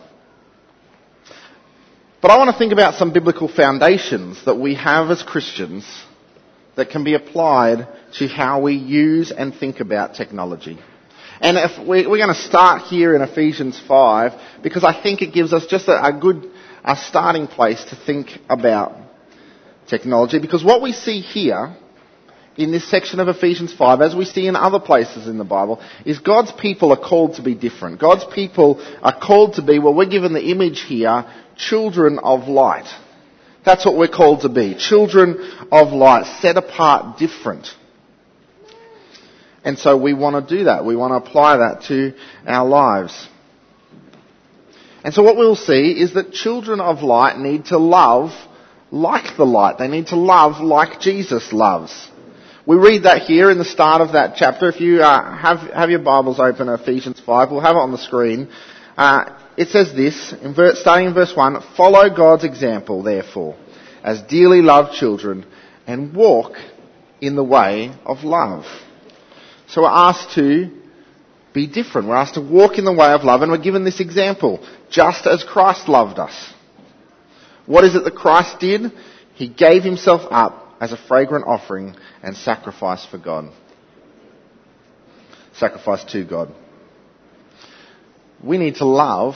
But 2.21 2.31
I 2.31 2.37
want 2.37 2.51
to 2.51 2.57
think 2.57 2.71
about 2.71 2.95
some 2.95 3.11
biblical 3.11 3.49
foundations 3.49 4.45
that 4.45 4.55
we 4.55 4.75
have 4.75 5.11
as 5.11 5.23
Christians 5.23 5.85
that 6.75 6.89
can 6.89 7.03
be 7.03 7.13
applied 7.13 7.87
to 8.17 8.27
how 8.27 8.61
we 8.61 8.73
use 8.73 9.31
and 9.31 9.53
think 9.53 9.79
about 9.79 10.15
technology. 10.15 10.79
And 11.39 11.57
if 11.57 11.87
we, 11.87 12.01
are 12.01 12.03
going 12.05 12.27
to 12.27 12.35
start 12.35 12.83
here 12.83 13.15
in 13.15 13.21
Ephesians 13.21 13.81
5 13.87 14.61
because 14.63 14.83
I 14.83 14.99
think 15.01 15.21
it 15.21 15.33
gives 15.33 15.51
us 15.53 15.65
just 15.65 15.87
a, 15.87 16.05
a 16.05 16.13
good 16.13 16.49
a 16.83 16.95
starting 16.95 17.47
place 17.47 17.83
to 17.85 17.95
think 17.95 18.27
about 18.49 18.95
technology 19.87 20.39
because 20.39 20.63
what 20.63 20.81
we 20.81 20.91
see 20.91 21.21
here 21.21 21.75
in 22.55 22.71
this 22.71 22.89
section 22.89 23.19
of 23.19 23.27
Ephesians 23.27 23.73
5, 23.73 24.01
as 24.01 24.15
we 24.15 24.25
see 24.25 24.47
in 24.47 24.55
other 24.55 24.79
places 24.79 25.27
in 25.27 25.37
the 25.37 25.43
Bible, 25.43 25.81
is 26.05 26.19
God's 26.19 26.51
people 26.51 26.91
are 26.91 27.09
called 27.09 27.35
to 27.35 27.41
be 27.41 27.55
different. 27.55 27.99
God's 27.99 28.25
people 28.25 28.79
are 29.01 29.17
called 29.19 29.55
to 29.55 29.63
be, 29.63 29.79
well, 29.79 29.93
we're 29.93 30.05
given 30.05 30.33
the 30.33 30.51
image 30.51 30.81
here, 30.81 31.25
children 31.57 32.19
of 32.19 32.47
light. 32.47 32.87
That's 33.65 33.85
what 33.85 33.95
we're 33.95 34.07
called 34.07 34.41
to 34.41 34.49
be. 34.49 34.75
Children 34.75 35.67
of 35.71 35.93
light, 35.93 36.39
set 36.41 36.57
apart, 36.57 37.17
different. 37.17 37.67
And 39.63 39.79
so 39.79 39.95
we 39.95 40.13
want 40.13 40.47
to 40.47 40.57
do 40.57 40.65
that. 40.65 40.85
We 40.85 40.95
want 40.95 41.11
to 41.11 41.29
apply 41.29 41.57
that 41.57 41.83
to 41.87 42.13
our 42.45 42.67
lives. 42.67 43.27
And 45.03 45.13
so 45.13 45.23
what 45.23 45.37
we'll 45.37 45.55
see 45.55 45.91
is 45.91 46.13
that 46.13 46.33
children 46.33 46.79
of 46.79 47.01
light 47.01 47.37
need 47.37 47.65
to 47.65 47.77
love 47.77 48.31
like 48.91 49.37
the 49.37 49.45
light. 49.45 49.77
They 49.77 49.87
need 49.87 50.07
to 50.07 50.15
love 50.15 50.61
like 50.61 50.99
Jesus 50.99 51.51
loves. 51.53 52.09
We 52.65 52.77
read 52.77 53.03
that 53.03 53.23
here 53.23 53.51
in 53.51 53.57
the 53.57 53.65
start 53.65 54.01
of 54.01 54.13
that 54.13 54.35
chapter. 54.37 54.69
If 54.69 54.79
you 54.79 55.01
uh, 55.01 55.37
have, 55.37 55.59
have 55.73 55.89
your 55.89 55.99
Bibles 55.99 56.39
open, 56.39 56.69
Ephesians 56.69 57.21
5, 57.25 57.51
we'll 57.51 57.59
have 57.59 57.75
it 57.75 57.79
on 57.79 57.91
the 57.91 57.97
screen. 57.97 58.49
Uh, 58.95 59.37
it 59.57 59.69
says 59.69 59.93
this, 59.93 60.33
in 60.41 60.53
verse, 60.53 60.79
starting 60.79 61.07
in 61.07 61.13
verse 61.13 61.33
1, 61.35 61.61
Follow 61.77 62.09
God's 62.09 62.43
example, 62.43 63.03
therefore, 63.03 63.55
as 64.03 64.21
dearly 64.23 64.61
loved 64.61 64.93
children, 64.93 65.45
and 65.85 66.15
walk 66.15 66.53
in 67.21 67.35
the 67.35 67.43
way 67.43 67.91
of 68.05 68.23
love. 68.23 68.65
So 69.67 69.81
we're 69.81 69.89
asked 69.89 70.35
to 70.35 70.71
be 71.53 71.67
different. 71.67 72.07
We're 72.07 72.15
asked 72.15 72.33
to 72.33 72.41
walk 72.41 72.77
in 72.77 72.85
the 72.85 72.93
way 72.93 73.11
of 73.11 73.23
love, 73.23 73.41
and 73.41 73.51
we're 73.51 73.57
given 73.57 73.83
this 73.83 73.99
example, 73.99 74.65
just 74.89 75.27
as 75.27 75.43
Christ 75.43 75.87
loved 75.87 76.19
us. 76.19 76.53
What 77.65 77.83
is 77.83 77.95
it 77.95 78.03
that 78.03 78.15
Christ 78.15 78.59
did? 78.59 78.91
He 79.35 79.47
gave 79.47 79.83
himself 79.83 80.21
up 80.31 80.75
as 80.81 80.91
a 80.91 80.97
fragrant 80.97 81.45
offering 81.47 81.95
and 82.21 82.35
sacrifice 82.35 83.05
for 83.05 83.17
God. 83.17 83.51
Sacrifice 85.53 86.03
to 86.11 86.25
God. 86.25 86.53
We 88.43 88.57
need 88.57 88.75
to 88.75 88.85
love 88.85 89.35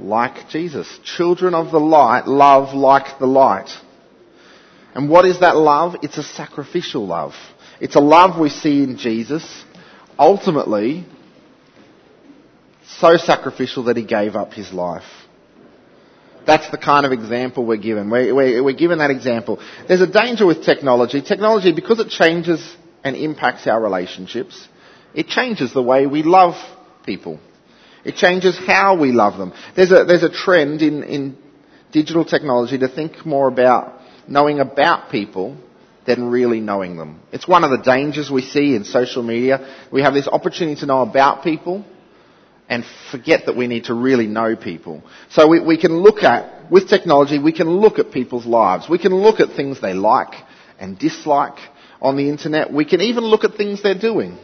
like 0.00 0.48
Jesus. 0.48 0.98
Children 1.04 1.54
of 1.54 1.70
the 1.70 1.80
light 1.80 2.26
love 2.26 2.74
like 2.74 3.18
the 3.18 3.26
light. 3.26 3.70
And 4.94 5.08
what 5.08 5.24
is 5.24 5.40
that 5.40 5.56
love? 5.56 5.96
It's 6.02 6.18
a 6.18 6.22
sacrificial 6.22 7.06
love. 7.06 7.34
It's 7.80 7.96
a 7.96 8.00
love 8.00 8.38
we 8.38 8.48
see 8.48 8.82
in 8.82 8.96
Jesus. 8.96 9.64
Ultimately, 10.18 11.06
so 12.86 13.16
sacrificial 13.16 13.84
that 13.84 13.96
he 13.96 14.04
gave 14.04 14.34
up 14.34 14.52
his 14.52 14.72
life. 14.72 15.04
That's 16.46 16.70
the 16.70 16.78
kind 16.78 17.04
of 17.04 17.12
example 17.12 17.66
we're 17.66 17.76
given. 17.76 18.08
We're, 18.08 18.34
we're, 18.34 18.64
we're, 18.64 18.74
given 18.74 18.98
that 18.98 19.10
example. 19.10 19.60
There's 19.86 20.00
a 20.00 20.10
danger 20.10 20.46
with 20.46 20.64
technology. 20.64 21.20
Technology, 21.20 21.72
because 21.72 22.00
it 22.00 22.08
changes 22.08 22.74
and 23.04 23.14
impacts 23.14 23.66
our 23.66 23.80
relationships, 23.80 24.66
it 25.14 25.28
changes 25.28 25.74
the 25.74 25.82
way 25.82 26.06
we 26.06 26.22
love 26.22 26.54
people. 27.04 27.38
It 28.04 28.16
changes 28.16 28.58
how 28.58 28.96
we 28.96 29.12
love 29.12 29.38
them. 29.38 29.52
There's 29.76 29.92
a, 29.92 30.04
there's 30.04 30.22
a 30.22 30.30
trend 30.30 30.82
in, 30.82 31.02
in 31.02 31.36
digital 31.92 32.24
technology 32.24 32.78
to 32.78 32.88
think 32.88 33.24
more 33.26 33.48
about 33.48 34.00
knowing 34.28 34.60
about 34.60 35.10
people 35.10 35.56
than 36.06 36.30
really 36.30 36.60
knowing 36.60 36.96
them. 36.96 37.20
It's 37.32 37.46
one 37.46 37.64
of 37.64 37.70
the 37.70 37.78
dangers 37.78 38.30
we 38.30 38.42
see 38.42 38.74
in 38.74 38.84
social 38.84 39.22
media. 39.22 39.74
We 39.92 40.02
have 40.02 40.14
this 40.14 40.26
opportunity 40.28 40.80
to 40.80 40.86
know 40.86 41.02
about 41.02 41.44
people 41.44 41.84
and 42.68 42.84
forget 43.10 43.46
that 43.46 43.56
we 43.56 43.66
need 43.66 43.84
to 43.84 43.94
really 43.94 44.26
know 44.26 44.56
people. 44.56 45.02
So 45.30 45.48
we, 45.48 45.60
we 45.60 45.78
can 45.78 45.92
look 45.92 46.22
at, 46.22 46.70
with 46.70 46.88
technology, 46.88 47.38
we 47.38 47.52
can 47.52 47.68
look 47.68 47.98
at 47.98 48.10
people's 48.10 48.46
lives. 48.46 48.88
We 48.88 48.98
can 48.98 49.14
look 49.14 49.40
at 49.40 49.54
things 49.54 49.80
they 49.80 49.94
like 49.94 50.34
and 50.78 50.98
dislike 50.98 51.58
on 52.00 52.16
the 52.16 52.28
internet. 52.28 52.72
We 52.72 52.84
can 52.84 53.00
even 53.00 53.24
look 53.24 53.44
at 53.44 53.54
things 53.54 53.82
they're 53.82 53.98
doing. 53.98 54.38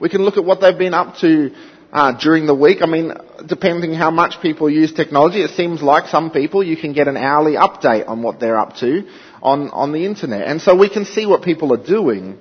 We 0.00 0.08
can 0.08 0.22
look 0.22 0.36
at 0.36 0.44
what 0.44 0.60
they've 0.60 0.78
been 0.78 0.94
up 0.94 1.16
to 1.18 1.50
uh, 1.92 2.18
during 2.18 2.46
the 2.46 2.54
week. 2.54 2.78
I 2.82 2.86
mean, 2.86 3.12
depending 3.46 3.94
how 3.94 4.10
much 4.10 4.40
people 4.40 4.68
use 4.68 4.92
technology, 4.92 5.42
it 5.42 5.50
seems 5.50 5.82
like 5.82 6.08
some 6.08 6.30
people 6.30 6.62
you 6.62 6.76
can 6.76 6.92
get 6.92 7.08
an 7.08 7.16
hourly 7.16 7.54
update 7.54 8.08
on 8.08 8.22
what 8.22 8.40
they're 8.40 8.58
up 8.58 8.76
to 8.76 9.08
on, 9.42 9.70
on 9.70 9.92
the 9.92 10.04
internet. 10.04 10.46
And 10.46 10.60
so 10.60 10.76
we 10.76 10.88
can 10.88 11.04
see 11.04 11.26
what 11.26 11.42
people 11.42 11.72
are 11.72 11.84
doing. 11.84 12.38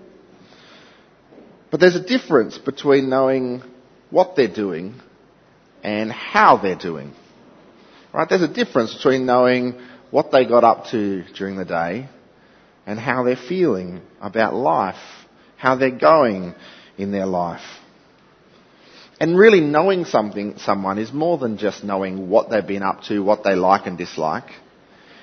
But 1.72 1.80
there's 1.80 1.96
a 1.96 2.04
difference 2.04 2.58
between 2.58 3.10
knowing 3.10 3.64
what 4.10 4.36
they're 4.36 4.54
doing 4.54 4.96
and 5.84 6.12
how 6.12 6.58
they're 6.58 6.76
doing. 6.76 7.14
Right? 8.14 8.28
There's 8.28 8.42
a 8.42 8.48
difference 8.48 8.96
between 8.96 9.26
knowing 9.26 9.80
what 10.12 10.32
they 10.32 10.46
got 10.46 10.64
up 10.64 10.86
to 10.92 11.24
during 11.36 11.58
the 11.58 11.66
day 11.66 12.10
and 12.86 12.98
how 12.98 13.24
they're 13.24 13.36
feeling 13.36 14.02
about 14.22 14.54
life, 14.54 14.96
how 15.58 15.76
they're 15.76 15.92
going 15.92 16.56
in 16.98 17.12
their 17.12 17.26
life. 17.26 17.62
And 19.20 19.38
really 19.38 19.62
knowing 19.62 20.06
something, 20.06 20.58
someone 20.58 21.00
is 21.00 21.12
more 21.12 21.38
than 21.38 21.58
just 21.58 21.84
knowing 21.84 22.30
what 22.30 22.50
they've 22.50 22.66
been 22.66 22.84
up 22.84 23.02
to, 23.04 23.24
what 23.24 23.44
they 23.44 23.56
like 23.56 23.88
and 23.88 23.98
dislike. 23.98 24.50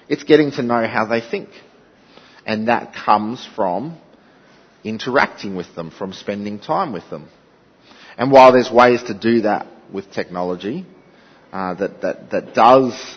It's 0.08 0.24
getting 0.24 0.50
to 0.52 0.62
know 0.62 0.86
how 0.86 1.06
they 1.06 1.20
think. 1.20 1.48
And 2.44 2.68
that 2.68 2.94
comes 2.94 3.46
from 3.54 3.98
interacting 4.82 5.54
with 5.54 5.74
them, 5.74 5.90
from 5.90 6.12
spending 6.12 6.58
time 6.58 6.92
with 6.92 7.08
them. 7.08 7.28
And 8.18 8.30
while 8.30 8.52
there's 8.52 8.70
ways 8.70 9.02
to 9.04 9.14
do 9.14 9.42
that 9.42 9.66
with 9.92 10.10
technology 10.10 10.86
uh, 11.52 11.74
that, 11.74 12.02
that, 12.02 12.30
that 12.30 12.54
does 12.54 13.16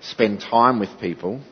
spend 0.00 0.40
time 0.40 0.80
with 0.80 0.90
people, 1.00 1.42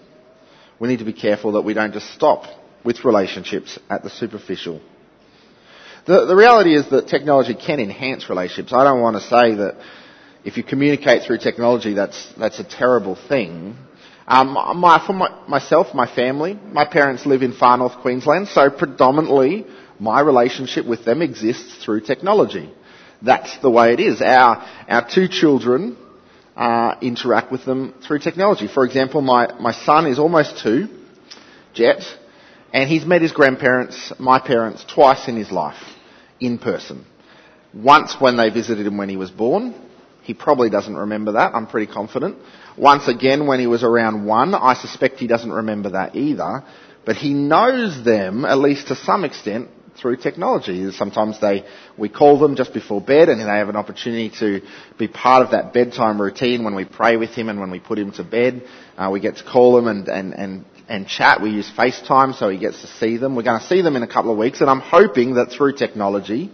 we 0.80 0.88
need 0.88 0.98
to 0.98 1.04
be 1.04 1.12
careful 1.12 1.52
that 1.52 1.62
we 1.62 1.74
don't 1.74 1.92
just 1.92 2.12
stop 2.14 2.44
with 2.84 3.04
relationships 3.04 3.78
at 3.88 4.02
the 4.02 4.10
superficial. 4.10 4.80
The, 6.06 6.26
the 6.26 6.36
reality 6.36 6.74
is 6.74 6.88
that 6.90 7.08
technology 7.08 7.54
can 7.54 7.80
enhance 7.80 8.28
relationships. 8.28 8.72
I 8.72 8.84
don't 8.84 9.00
want 9.00 9.16
to 9.16 9.22
say 9.22 9.54
that 9.54 9.76
if 10.44 10.56
you 10.58 10.62
communicate 10.62 11.22
through 11.22 11.38
technology, 11.38 11.94
that's, 11.94 12.32
that's 12.38 12.58
a 12.58 12.64
terrible 12.64 13.16
thing. 13.16 13.76
Um, 14.26 14.52
my, 14.52 15.02
for 15.06 15.14
my, 15.14 15.30
myself, 15.48 15.94
my 15.94 16.06
family, 16.06 16.58
my 16.72 16.84
parents 16.84 17.24
live 17.26 17.42
in 17.42 17.52
far 17.52 17.76
north 17.78 17.96
Queensland, 18.00 18.48
so 18.48 18.70
predominantly 18.70 19.66
my 19.98 20.20
relationship 20.20 20.86
with 20.86 21.04
them 21.04 21.22
exists 21.22 21.82
through 21.84 22.02
technology. 22.02 22.72
That's 23.22 23.56
the 23.58 23.70
way 23.70 23.94
it 23.94 24.00
is. 24.00 24.20
Our, 24.20 24.66
our 24.88 25.08
two 25.08 25.28
children 25.28 25.96
uh, 26.56 26.96
interact 27.00 27.50
with 27.50 27.64
them 27.64 27.94
through 28.06 28.18
technology. 28.20 28.68
For 28.68 28.84
example, 28.84 29.22
my, 29.22 29.58
my 29.58 29.72
son 29.72 30.06
is 30.06 30.18
almost 30.18 30.58
two, 30.62 30.88
Jet, 31.72 32.02
and 32.72 32.88
he's 32.88 33.04
met 33.04 33.22
his 33.22 33.32
grandparents, 33.32 34.12
my 34.18 34.38
parents, 34.38 34.84
twice 34.92 35.28
in 35.28 35.36
his 35.36 35.50
life, 35.50 35.80
in 36.44 36.58
person. 36.58 37.04
Once 37.72 38.16
when 38.20 38.36
they 38.36 38.50
visited 38.50 38.86
him 38.86 38.96
when 38.96 39.08
he 39.08 39.16
was 39.16 39.30
born. 39.30 39.74
He 40.22 40.32
probably 40.32 40.70
doesn't 40.70 40.96
remember 40.96 41.32
that, 41.32 41.54
I'm 41.54 41.66
pretty 41.66 41.92
confident. 41.92 42.38
Once 42.78 43.08
again 43.08 43.46
when 43.46 43.60
he 43.60 43.66
was 43.66 43.82
around 43.82 44.24
one. 44.24 44.54
I 44.54 44.74
suspect 44.74 45.18
he 45.18 45.26
doesn't 45.26 45.52
remember 45.52 45.90
that 45.90 46.16
either. 46.16 46.64
But 47.04 47.16
he 47.16 47.34
knows 47.34 48.02
them, 48.04 48.44
at 48.44 48.58
least 48.58 48.88
to 48.88 48.96
some 48.96 49.24
extent, 49.24 49.68
through 50.00 50.16
technology. 50.16 50.90
Sometimes 50.92 51.40
they, 51.40 51.64
we 51.96 52.08
call 52.08 52.38
them 52.38 52.56
just 52.56 52.72
before 52.72 53.00
bed 53.00 53.28
and 53.28 53.40
they 53.40 53.44
have 53.44 53.68
an 53.68 53.76
opportunity 53.76 54.30
to 54.40 54.60
be 54.98 55.08
part 55.08 55.44
of 55.44 55.52
that 55.52 55.72
bedtime 55.72 56.20
routine 56.20 56.64
when 56.64 56.74
we 56.74 56.84
pray 56.84 57.16
with 57.16 57.30
him 57.30 57.48
and 57.48 57.60
when 57.60 57.70
we 57.70 57.80
put 57.80 57.98
him 57.98 58.10
to 58.12 58.24
bed. 58.24 58.66
Uh, 58.96 59.10
we 59.12 59.20
get 59.20 59.36
to 59.36 59.44
call 59.44 59.76
them 59.76 59.86
and, 59.86 60.08
and, 60.08 60.34
and, 60.34 60.64
and 60.88 61.06
chat. 61.06 61.40
We 61.40 61.50
use 61.50 61.70
FaceTime 61.76 62.34
so 62.34 62.48
he 62.48 62.58
gets 62.58 62.80
to 62.82 62.86
see 62.86 63.16
them. 63.16 63.36
We're 63.36 63.42
going 63.42 63.60
to 63.60 63.66
see 63.66 63.82
them 63.82 63.96
in 63.96 64.02
a 64.02 64.08
couple 64.08 64.30
of 64.30 64.38
weeks 64.38 64.60
and 64.60 64.70
I'm 64.70 64.80
hoping 64.80 65.34
that 65.34 65.50
through 65.50 65.74
technology 65.74 66.50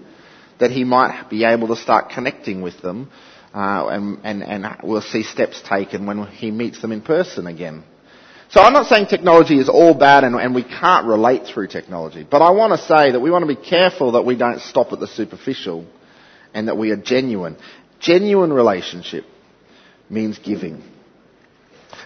that 0.59 0.71
he 0.71 0.85
might 0.85 1.29
be 1.31 1.45
able 1.45 1.69
to 1.69 1.77
start 1.77 2.11
connecting 2.11 2.63
with 2.63 2.81
them 2.83 3.11
uh, 3.53 3.89
and, 3.89 4.19
and, 4.25 4.43
and 4.43 4.77
we'll 4.83 5.01
see 5.01 5.23
steps 5.23 5.61
taken 5.63 6.07
when 6.07 6.27
he 6.27 6.51
meets 6.51 6.81
them 6.81 6.93
in 6.93 7.01
person 7.01 7.47
again. 7.47 7.83
So 8.51 8.61
I'm 8.61 8.73
not 8.73 8.87
saying 8.87 9.07
technology 9.07 9.59
is 9.59 9.69
all 9.69 9.95
bad 9.95 10.25
and, 10.25 10.35
and, 10.35 10.55
we 10.55 10.65
can't 10.65 11.07
relate 11.07 11.47
through 11.47 11.69
technology, 11.69 12.27
but 12.29 12.43
I 12.43 12.51
want 12.51 12.73
to 12.73 12.85
say 12.85 13.13
that 13.13 13.21
we 13.21 13.31
want 13.31 13.43
to 13.43 13.55
be 13.55 13.61
careful 13.61 14.13
that 14.13 14.23
we 14.23 14.37
don't 14.37 14.61
stop 14.61 14.93
at 14.93 14.99
the 14.99 15.07
superficial 15.07 15.87
and 16.53 16.67
that 16.67 16.77
we 16.77 16.91
are 16.91 16.97
genuine. 16.97 17.57
Genuine 18.01 18.53
relationship 18.53 19.25
means 20.09 20.39
giving. 20.39 20.83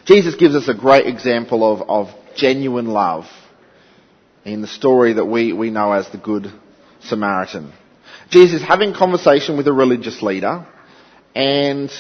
Jesus 0.04 0.34
gives 0.34 0.54
us 0.54 0.68
a 0.68 0.75
great 0.75 1.06
example 1.06 1.64
of, 1.64 1.88
of 1.88 2.37
genuine 2.37 2.87
love 2.87 3.25
in 4.44 4.61
the 4.61 4.66
story 4.66 5.14
that 5.14 5.25
we, 5.25 5.54
we 5.54 5.70
know 5.70 5.92
as 5.92 6.08
the 6.11 6.18
Good 6.18 6.52
Samaritan. 7.00 7.73
Jesus 8.30 8.61
is 8.61 8.66
having 8.66 8.92
conversation 8.92 9.56
with 9.56 9.66
a 9.66 9.73
religious 9.73 10.20
leader 10.20 10.66
and 11.34 11.90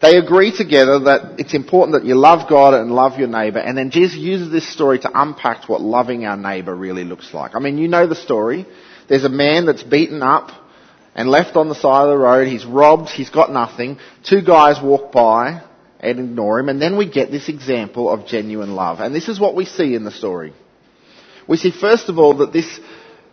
they 0.00 0.16
agree 0.16 0.56
together 0.56 1.00
that 1.00 1.38
it's 1.38 1.54
important 1.54 2.00
that 2.00 2.06
you 2.06 2.14
love 2.14 2.48
God 2.48 2.72
and 2.72 2.90
love 2.90 3.18
your 3.18 3.28
neighbour 3.28 3.58
and 3.58 3.76
then 3.76 3.90
Jesus 3.90 4.16
uses 4.16 4.50
this 4.50 4.66
story 4.72 4.98
to 5.00 5.10
unpack 5.14 5.68
what 5.68 5.82
loving 5.82 6.24
our 6.24 6.38
neighbour 6.38 6.74
really 6.74 7.04
looks 7.04 7.34
like. 7.34 7.54
I 7.54 7.58
mean, 7.58 7.76
you 7.76 7.88
know 7.88 8.06
the 8.06 8.14
story. 8.14 8.66
There's 9.10 9.24
a 9.24 9.28
man 9.28 9.66
that's 9.66 9.82
beaten 9.82 10.22
up 10.22 10.50
and 11.14 11.28
left 11.28 11.56
on 11.56 11.68
the 11.68 11.74
side 11.74 12.04
of 12.04 12.08
the 12.08 12.16
road. 12.16 12.48
He's 12.48 12.64
robbed. 12.64 13.10
He's 13.10 13.30
got 13.30 13.52
nothing. 13.52 13.98
Two 14.24 14.40
guys 14.40 14.82
walk 14.82 15.12
by 15.12 15.62
and 16.02 16.18
ignore 16.18 16.58
him. 16.58 16.68
And 16.68 16.82
then 16.82 16.96
we 16.96 17.08
get 17.08 17.30
this 17.30 17.48
example 17.48 18.10
of 18.10 18.26
genuine 18.26 18.74
love. 18.74 19.00
And 19.00 19.14
this 19.14 19.28
is 19.28 19.38
what 19.38 19.54
we 19.54 19.64
see 19.64 19.94
in 19.94 20.04
the 20.04 20.10
story. 20.10 20.52
We 21.48 21.56
see 21.56 21.70
first 21.70 22.08
of 22.08 22.18
all 22.18 22.38
that 22.38 22.52
this, 22.52 22.80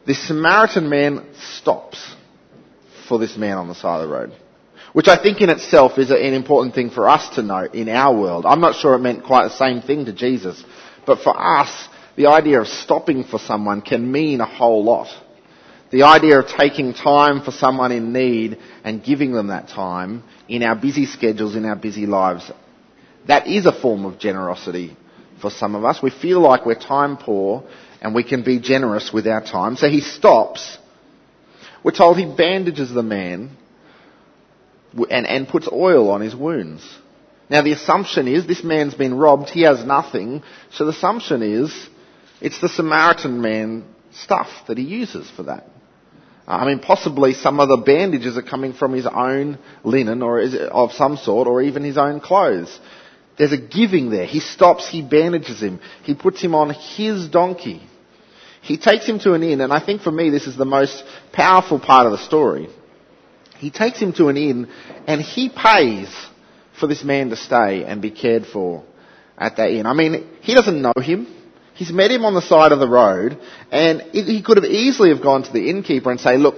this 0.05 0.27
Samaritan 0.27 0.89
man 0.89 1.25
stops 1.57 2.15
for 3.07 3.17
this 3.19 3.35
man 3.37 3.57
on 3.57 3.67
the 3.67 3.75
side 3.75 4.01
of 4.01 4.07
the 4.07 4.15
road. 4.15 4.33
Which 4.93 5.07
I 5.07 5.21
think 5.21 5.41
in 5.41 5.49
itself 5.49 5.97
is 5.97 6.09
an 6.09 6.33
important 6.33 6.73
thing 6.73 6.89
for 6.89 7.07
us 7.07 7.35
to 7.35 7.43
know 7.43 7.65
in 7.65 7.89
our 7.89 8.15
world. 8.19 8.45
I'm 8.45 8.61
not 8.61 8.75
sure 8.75 8.95
it 8.95 8.99
meant 8.99 9.23
quite 9.23 9.43
the 9.43 9.57
same 9.57 9.81
thing 9.81 10.05
to 10.05 10.13
Jesus. 10.13 10.63
But 11.05 11.19
for 11.19 11.39
us, 11.39 11.87
the 12.15 12.27
idea 12.27 12.59
of 12.59 12.67
stopping 12.67 13.23
for 13.23 13.39
someone 13.39 13.81
can 13.81 14.11
mean 14.11 14.41
a 14.41 14.45
whole 14.45 14.83
lot. 14.83 15.07
The 15.91 16.03
idea 16.03 16.39
of 16.39 16.47
taking 16.47 16.93
time 16.93 17.41
for 17.41 17.51
someone 17.51 17.91
in 17.91 18.13
need 18.13 18.57
and 18.83 19.03
giving 19.03 19.31
them 19.31 19.47
that 19.47 19.69
time 19.69 20.23
in 20.49 20.63
our 20.63 20.75
busy 20.75 21.05
schedules, 21.05 21.55
in 21.55 21.63
our 21.65 21.75
busy 21.75 22.05
lives, 22.05 22.51
that 23.27 23.47
is 23.47 23.65
a 23.65 23.71
form 23.71 24.03
of 24.05 24.19
generosity 24.19 24.97
for 25.39 25.51
some 25.51 25.75
of 25.75 25.85
us. 25.85 26.01
We 26.01 26.09
feel 26.09 26.41
like 26.41 26.65
we're 26.65 26.75
time 26.75 27.15
poor 27.17 27.63
and 28.01 28.15
we 28.15 28.23
can 28.23 28.43
be 28.43 28.59
generous 28.59 29.13
with 29.13 29.27
our 29.27 29.43
time. 29.43 29.75
So 29.75 29.87
he 29.87 30.01
stops. 30.01 30.77
We're 31.83 31.91
told 31.91 32.17
he 32.17 32.25
bandages 32.25 32.91
the 32.91 33.03
man 33.03 33.51
and, 35.09 35.27
and 35.27 35.47
puts 35.47 35.69
oil 35.71 36.09
on 36.09 36.21
his 36.21 36.35
wounds. 36.35 36.83
Now 37.49 37.61
the 37.61 37.71
assumption 37.71 38.27
is 38.27 38.47
this 38.47 38.63
man's 38.63 38.95
been 38.95 39.15
robbed, 39.15 39.49
he 39.49 39.61
has 39.61 39.83
nothing, 39.83 40.43
so 40.71 40.85
the 40.85 40.91
assumption 40.91 41.41
is 41.41 41.89
it's 42.41 42.59
the 42.61 42.69
Samaritan 42.69 43.41
man 43.41 43.85
stuff 44.11 44.49
that 44.67 44.77
he 44.77 44.83
uses 44.83 45.29
for 45.29 45.43
that. 45.43 45.67
Uh, 46.49 46.53
I 46.53 46.65
mean, 46.65 46.79
possibly 46.79 47.33
some 47.33 47.59
of 47.59 47.69
the 47.69 47.77
bandages 47.77 48.35
are 48.35 48.41
coming 48.41 48.73
from 48.73 48.93
his 48.93 49.05
own 49.05 49.59
linen 49.83 50.23
or 50.23 50.41
of 50.41 50.91
some 50.93 51.15
sort, 51.17 51.47
or 51.47 51.61
even 51.61 51.83
his 51.83 51.97
own 51.97 52.19
clothes. 52.19 52.79
There's 53.37 53.53
a 53.53 53.57
giving 53.57 54.09
there. 54.09 54.25
He 54.25 54.39
stops, 54.39 54.89
he 54.89 55.01
bandages 55.01 55.61
him, 55.61 55.79
he 56.03 56.15
puts 56.15 56.41
him 56.41 56.55
on 56.55 56.71
his 56.71 57.29
donkey. 57.29 57.81
He 58.61 58.77
takes 58.77 59.07
him 59.07 59.19
to 59.19 59.33
an 59.33 59.43
inn, 59.43 59.61
and 59.61 59.71
I 59.71 59.79
think 59.79 60.01
for 60.01 60.11
me 60.11 60.29
this 60.31 60.47
is 60.47 60.57
the 60.57 60.65
most 60.65 61.03
powerful 61.31 61.79
part 61.79 62.05
of 62.07 62.11
the 62.11 62.17
story. 62.17 62.67
He 63.57 63.71
takes 63.71 63.99
him 63.99 64.11
to 64.13 64.27
an 64.27 64.35
inn, 64.35 64.67
and 65.07 65.21
he 65.21 65.49
pays 65.49 66.13
for 66.77 66.87
this 66.87 67.03
man 67.03 67.29
to 67.29 67.35
stay 67.35 67.85
and 67.85 68.01
be 68.01 68.11
cared 68.11 68.45
for 68.45 68.83
at 69.37 69.55
that 69.57 69.69
inn. 69.69 69.85
I 69.85 69.93
mean, 69.93 70.27
he 70.41 70.55
doesn't 70.55 70.81
know 70.81 70.93
him. 70.97 71.27
He's 71.79 71.93
met 71.93 72.11
him 72.11 72.25
on 72.25 72.33
the 72.33 72.41
side 72.41 72.73
of 72.73 72.79
the 72.79 72.89
road, 72.89 73.39
and 73.71 74.01
he 74.11 74.43
could 74.43 74.57
have 74.57 74.65
easily 74.65 75.11
have 75.11 75.21
gone 75.21 75.43
to 75.43 75.53
the 75.53 75.69
innkeeper 75.69 76.11
and 76.11 76.19
say, 76.19 76.35
look, 76.35 76.55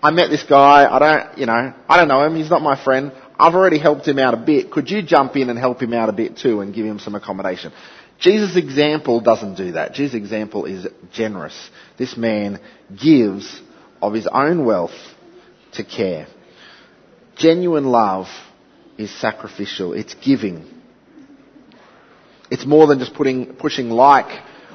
I 0.00 0.12
met 0.12 0.30
this 0.30 0.44
guy, 0.44 0.86
I 0.88 0.98
don't, 1.00 1.38
you 1.38 1.46
know, 1.46 1.74
I 1.88 1.96
don't 1.96 2.06
know 2.06 2.22
him, 2.22 2.36
he's 2.36 2.48
not 2.48 2.62
my 2.62 2.80
friend, 2.84 3.10
I've 3.36 3.56
already 3.56 3.80
helped 3.80 4.06
him 4.06 4.20
out 4.20 4.32
a 4.32 4.36
bit, 4.36 4.70
could 4.70 4.88
you 4.88 5.02
jump 5.02 5.34
in 5.34 5.50
and 5.50 5.58
help 5.58 5.82
him 5.82 5.92
out 5.92 6.08
a 6.08 6.12
bit 6.12 6.36
too 6.36 6.60
and 6.60 6.72
give 6.72 6.86
him 6.86 7.00
some 7.00 7.16
accommodation? 7.16 7.72
Jesus' 8.20 8.56
example 8.56 9.20
doesn't 9.20 9.56
do 9.56 9.72
that. 9.72 9.92
Jesus' 9.92 10.14
example 10.14 10.66
is 10.66 10.86
generous. 11.12 11.70
This 11.98 12.16
man 12.16 12.60
gives 12.96 13.60
of 14.00 14.12
his 14.12 14.28
own 14.28 14.64
wealth 14.64 14.94
to 15.72 15.82
care. 15.82 16.28
Genuine 17.34 17.86
love 17.86 18.28
is 18.98 19.10
sacrificial. 19.10 19.94
It's 19.94 20.14
giving. 20.14 20.81
It's 22.52 22.66
more 22.66 22.86
than 22.86 22.98
just 22.98 23.14
putting, 23.14 23.54
pushing 23.54 23.88
like 23.88 24.30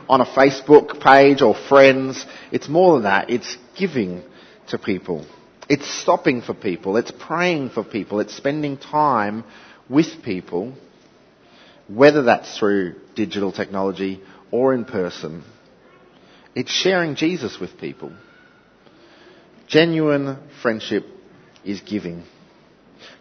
on 0.09 0.19
a 0.19 0.25
Facebook 0.25 0.99
page 0.99 1.43
or 1.43 1.53
friends. 1.53 2.25
It's 2.51 2.67
more 2.67 2.95
than 2.95 3.03
that. 3.03 3.29
It's 3.29 3.55
giving 3.77 4.23
to 4.69 4.79
people. 4.79 5.27
It's 5.69 5.87
stopping 5.87 6.41
for 6.41 6.55
people. 6.55 6.97
It's 6.97 7.11
praying 7.11 7.69
for 7.69 7.83
people. 7.83 8.19
It's 8.19 8.35
spending 8.35 8.77
time 8.77 9.43
with 9.87 10.23
people, 10.23 10.73
whether 11.87 12.23
that's 12.23 12.57
through 12.57 12.95
digital 13.13 13.51
technology 13.51 14.23
or 14.49 14.73
in 14.73 14.83
person. 14.83 15.43
It's 16.55 16.71
sharing 16.71 17.13
Jesus 17.13 17.59
with 17.59 17.77
people. 17.77 18.11
Genuine 19.67 20.39
friendship 20.63 21.05
is 21.63 21.81
giving. 21.81 22.23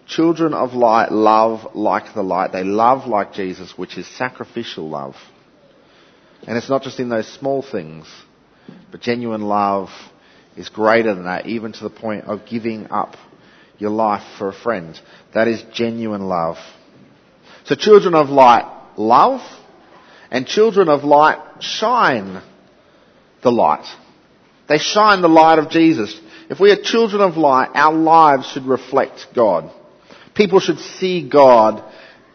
Children 0.06 0.54
of 0.54 0.72
light 0.72 1.10
love 1.10 1.74
like 1.74 2.14
the 2.14 2.22
light. 2.22 2.52
They 2.52 2.62
love 2.62 3.08
like 3.08 3.32
Jesus, 3.32 3.76
which 3.76 3.98
is 3.98 4.06
sacrificial 4.06 4.88
love. 4.88 5.16
And 6.46 6.56
it's 6.56 6.68
not 6.68 6.82
just 6.82 7.00
in 7.00 7.08
those 7.08 7.26
small 7.26 7.62
things, 7.62 8.06
but 8.90 9.00
genuine 9.00 9.42
love 9.42 9.88
is 10.56 10.68
greater 10.68 11.14
than 11.14 11.24
that, 11.24 11.46
even 11.46 11.72
to 11.72 11.84
the 11.84 11.90
point 11.90 12.24
of 12.24 12.46
giving 12.46 12.86
up 12.90 13.16
your 13.78 13.90
life 13.90 14.22
for 14.38 14.48
a 14.48 14.52
friend. 14.52 14.98
That 15.34 15.48
is 15.48 15.62
genuine 15.72 16.22
love. 16.22 16.56
So 17.64 17.74
children 17.74 18.14
of 18.14 18.28
light 18.28 18.72
love, 18.96 19.40
and 20.30 20.46
children 20.46 20.88
of 20.88 21.04
light 21.04 21.38
shine 21.60 22.42
the 23.42 23.52
light. 23.52 23.86
They 24.68 24.78
shine 24.78 25.22
the 25.22 25.28
light 25.28 25.58
of 25.58 25.70
Jesus. 25.70 26.18
If 26.50 26.60
we 26.60 26.70
are 26.70 26.80
children 26.80 27.22
of 27.22 27.36
light, 27.36 27.70
our 27.74 27.94
lives 27.94 28.50
should 28.50 28.66
reflect 28.66 29.26
God. 29.34 29.72
People 30.36 30.60
should 30.60 30.78
see 30.78 31.28
God 31.28 31.82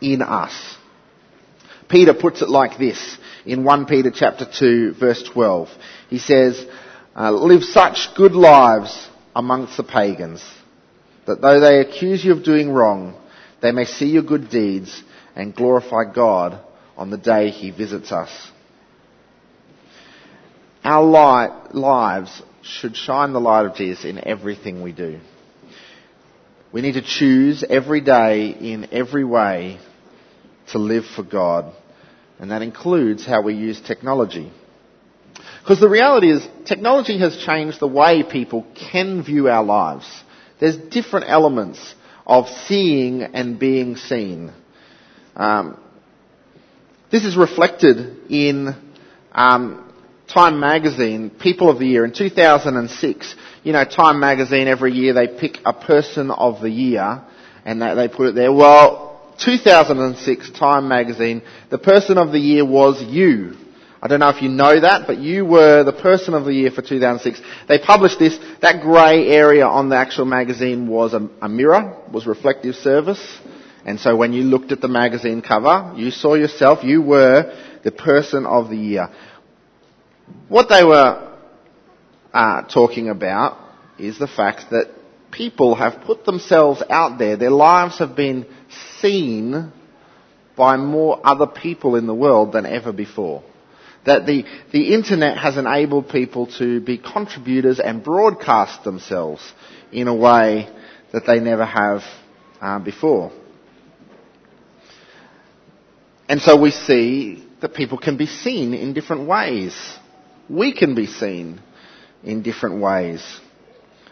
in 0.01 0.21
us. 0.21 0.77
Peter 1.87 2.13
puts 2.13 2.41
it 2.41 2.49
like 2.49 2.77
this 2.77 3.17
in 3.45 3.63
1 3.63 3.85
Peter 3.85 4.11
chapter 4.13 4.45
2 4.45 4.95
verse 4.99 5.23
12. 5.33 5.69
He 6.09 6.17
says, 6.17 6.65
uh, 7.15 7.31
live 7.31 7.63
such 7.63 8.07
good 8.15 8.33
lives 8.33 9.09
amongst 9.35 9.77
the 9.77 9.83
pagans 9.83 10.43
that 11.25 11.41
though 11.41 11.59
they 11.59 11.79
accuse 11.79 12.23
you 12.23 12.31
of 12.31 12.43
doing 12.43 12.71
wrong, 12.71 13.15
they 13.61 13.71
may 13.71 13.85
see 13.85 14.07
your 14.07 14.23
good 14.23 14.49
deeds 14.49 15.03
and 15.35 15.55
glorify 15.55 16.11
God 16.13 16.59
on 16.97 17.09
the 17.09 17.17
day 17.17 17.49
he 17.49 17.71
visits 17.71 18.11
us. 18.11 18.29
Our 20.83 21.03
light, 21.03 21.75
lives 21.75 22.41
should 22.63 22.95
shine 22.95 23.33
the 23.33 23.39
light 23.39 23.65
of 23.65 23.75
Jesus 23.75 24.03
in 24.03 24.25
everything 24.27 24.81
we 24.81 24.91
do. 24.91 25.19
We 26.73 26.81
need 26.81 26.93
to 26.93 27.01
choose 27.01 27.63
every 27.67 28.01
day 28.01 28.49
in 28.49 28.87
every 28.91 29.25
way 29.25 29.79
to 30.71 30.77
live 30.77 31.05
for 31.05 31.23
God. 31.23 31.73
And 32.39 32.51
that 32.51 32.61
includes 32.61 33.25
how 33.25 33.41
we 33.41 33.53
use 33.53 33.79
technology. 33.81 34.51
Because 35.61 35.79
the 35.79 35.89
reality 35.89 36.31
is, 36.31 36.47
technology 36.65 37.19
has 37.19 37.37
changed 37.37 37.79
the 37.79 37.87
way 37.87 38.23
people 38.23 38.65
can 38.91 39.23
view 39.23 39.47
our 39.47 39.63
lives. 39.63 40.05
There's 40.59 40.77
different 40.77 41.27
elements 41.29 41.95
of 42.25 42.47
seeing 42.47 43.21
and 43.21 43.59
being 43.59 43.95
seen. 43.97 44.53
Um, 45.35 45.77
this 47.11 47.25
is 47.25 47.35
reflected 47.35 48.29
in 48.29 48.75
um, 49.33 49.93
Time 50.27 50.59
Magazine, 50.59 51.29
People 51.29 51.69
of 51.69 51.77
the 51.79 51.85
Year. 51.85 52.05
In 52.05 52.13
2006, 52.13 53.35
you 53.63 53.73
know, 53.73 53.83
Time 53.85 54.19
Magazine 54.19 54.67
every 54.67 54.93
year 54.93 55.13
they 55.13 55.27
pick 55.27 55.59
a 55.65 55.73
person 55.73 56.31
of 56.31 56.61
the 56.61 56.69
year 56.69 57.21
and 57.65 57.81
they, 57.81 57.93
they 57.95 58.07
put 58.07 58.29
it 58.29 58.35
there. 58.35 58.51
Well, 58.51 59.35
2006 59.39 60.51
Time 60.51 60.87
Magazine, 60.87 61.41
the 61.69 61.77
person 61.77 62.17
of 62.17 62.31
the 62.31 62.39
year 62.39 62.65
was 62.65 63.01
you. 63.01 63.55
I 64.03 64.07
don't 64.07 64.19
know 64.19 64.29
if 64.29 64.41
you 64.41 64.49
know 64.49 64.79
that, 64.79 65.05
but 65.05 65.19
you 65.19 65.45
were 65.45 65.83
the 65.83 65.93
person 65.93 66.33
of 66.33 66.45
the 66.45 66.53
year 66.53 66.71
for 66.71 66.81
2006. 66.81 67.39
They 67.67 67.77
published 67.77 68.17
this. 68.17 68.37
That 68.61 68.81
grey 68.81 69.27
area 69.27 69.65
on 69.67 69.89
the 69.89 69.95
actual 69.95 70.25
magazine 70.25 70.87
was 70.87 71.13
a, 71.13 71.29
a 71.39 71.47
mirror, 71.47 71.97
was 72.11 72.25
reflective 72.25 72.73
service. 72.75 73.39
And 73.85 73.99
so 73.99 74.15
when 74.15 74.33
you 74.33 74.43
looked 74.43 74.71
at 74.71 74.81
the 74.81 74.87
magazine 74.87 75.43
cover, 75.43 75.93
you 75.95 76.09
saw 76.09 76.33
yourself, 76.33 76.83
you 76.83 77.01
were 77.01 77.55
the 77.83 77.91
person 77.91 78.47
of 78.47 78.69
the 78.69 78.75
year. 78.75 79.09
What 80.49 80.69
they 80.69 80.83
were 80.83 81.30
uh, 82.33 82.63
talking 82.63 83.09
about 83.09 83.57
is 83.99 84.17
the 84.17 84.27
fact 84.27 84.71
that 84.71 84.91
people 85.31 85.75
have 85.75 86.01
put 86.05 86.25
themselves 86.25 86.83
out 86.89 87.17
there. 87.17 87.37
Their 87.37 87.51
lives 87.51 87.99
have 87.99 88.15
been 88.15 88.45
seen 88.99 89.71
by 90.55 90.77
more 90.77 91.19
other 91.23 91.47
people 91.47 91.95
in 91.95 92.07
the 92.07 92.13
world 92.13 92.53
than 92.53 92.65
ever 92.65 92.91
before. 92.91 93.43
That 94.05 94.25
the, 94.25 94.45
the 94.71 94.93
internet 94.93 95.37
has 95.37 95.57
enabled 95.57 96.09
people 96.09 96.47
to 96.57 96.81
be 96.81 96.97
contributors 96.97 97.79
and 97.79 98.03
broadcast 98.03 98.83
themselves 98.83 99.41
in 99.91 100.07
a 100.07 100.15
way 100.15 100.67
that 101.13 101.25
they 101.27 101.39
never 101.39 101.65
have 101.65 102.01
uh, 102.59 102.79
before. 102.79 103.31
And 106.27 106.41
so 106.41 106.59
we 106.59 106.71
see 106.71 107.45
that 107.61 107.73
people 107.73 107.97
can 107.97 108.17
be 108.17 108.25
seen 108.25 108.73
in 108.73 108.93
different 108.93 109.27
ways. 109.27 109.75
We 110.49 110.73
can 110.73 110.95
be 110.95 111.05
seen 111.05 111.61
in 112.23 112.41
different 112.41 112.81
ways. 112.81 113.23